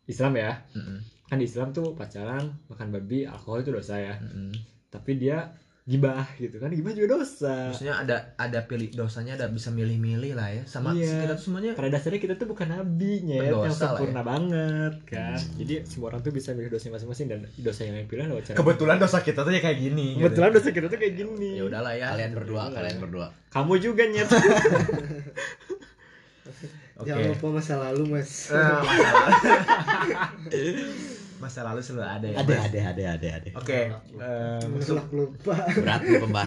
Islam 0.04 0.36
ya 0.36 0.52
Heeh. 0.70 0.98
kan 1.26 1.36
di 1.36 1.44
Islam 1.44 1.72
tuh 1.72 1.96
pacaran 1.96 2.44
makan 2.68 2.88
babi 2.90 3.24
alkohol 3.24 3.60
itu 3.60 3.72
dosa 3.72 3.96
ya 3.96 4.14
Heeh. 4.14 4.52
tapi 4.86 5.16
dia 5.16 5.50
gibah 5.86 6.26
gitu 6.34 6.58
kan 6.58 6.66
gibah 6.68 6.90
juga 6.90 7.14
dosa 7.14 7.70
Maksudnya 7.70 7.94
ada 7.96 8.16
ada 8.34 8.58
pilih 8.60 8.90
dosanya 8.90 9.34
ada 9.34 9.46
bisa 9.46 9.70
milih-milih 9.70 10.34
lah 10.34 10.50
ya 10.50 10.60
sama 10.66 10.90
Iya. 10.90 11.22
kita 11.22 11.32
tuh 11.38 11.42
semuanya 11.46 11.70
pada 11.72 11.88
dasarnya 11.88 12.18
kita 12.18 12.34
tuh 12.34 12.44
bukan 12.44 12.66
nabi 12.68 13.22
Berdosa 13.22 13.62
yang 13.62 13.72
sempurna 13.72 14.16
ya. 14.16 14.22
banget 14.26 14.94
kan 15.06 15.38
jadi 15.54 15.74
semua 15.86 16.06
orang 16.10 16.20
tuh 16.20 16.30
bisa 16.30 16.52
milih 16.52 16.68
dosanya 16.68 16.98
masing-masing 16.98 17.26
dan 17.30 17.38
dosa 17.56 17.80
yang 17.82 17.94
pilih 18.04 18.26
lewat 18.26 18.42
cara 18.44 18.56
kebetulan 18.58 18.96
dosa 18.98 19.18
kita 19.22 19.40
tuh 19.40 19.48
ya 19.48 19.60
kayak 19.62 19.78
gini. 19.80 20.18
kebetulan 20.18 20.50
dosa 20.50 20.68
kita 20.68 20.86
tuh 20.86 20.98
kayak 20.98 21.14
gini 21.14 21.50
Ya 21.54 21.62
udahlah 21.64 21.94
ya. 21.94 22.06
kalian 22.12 22.30
berdua 22.34 22.62
kalian 22.68 22.98
berdua 22.98 23.26
kamu 23.48 23.72
juga 23.78 24.02
nyet 24.04 24.28
Oke. 26.96 27.12
Jangan 27.12 27.28
lupa 27.28 27.60
masa 27.60 27.76
lalu 27.76 28.08
mas. 28.08 28.48
Masa 31.36 31.60
lalu. 31.64 31.80
selalu 31.84 32.04
ada 32.04 32.26
ya. 32.28 32.36
ada 32.40 32.54
ada 32.64 32.80
ada 32.92 33.02
ada 33.16 33.28
ada 33.40 33.50
Oke. 33.60 33.80
em, 33.92 34.68
Mutlak 34.72 35.08
lupa. 35.12 35.54
berat 35.68 36.00
pembahasan 36.00 36.44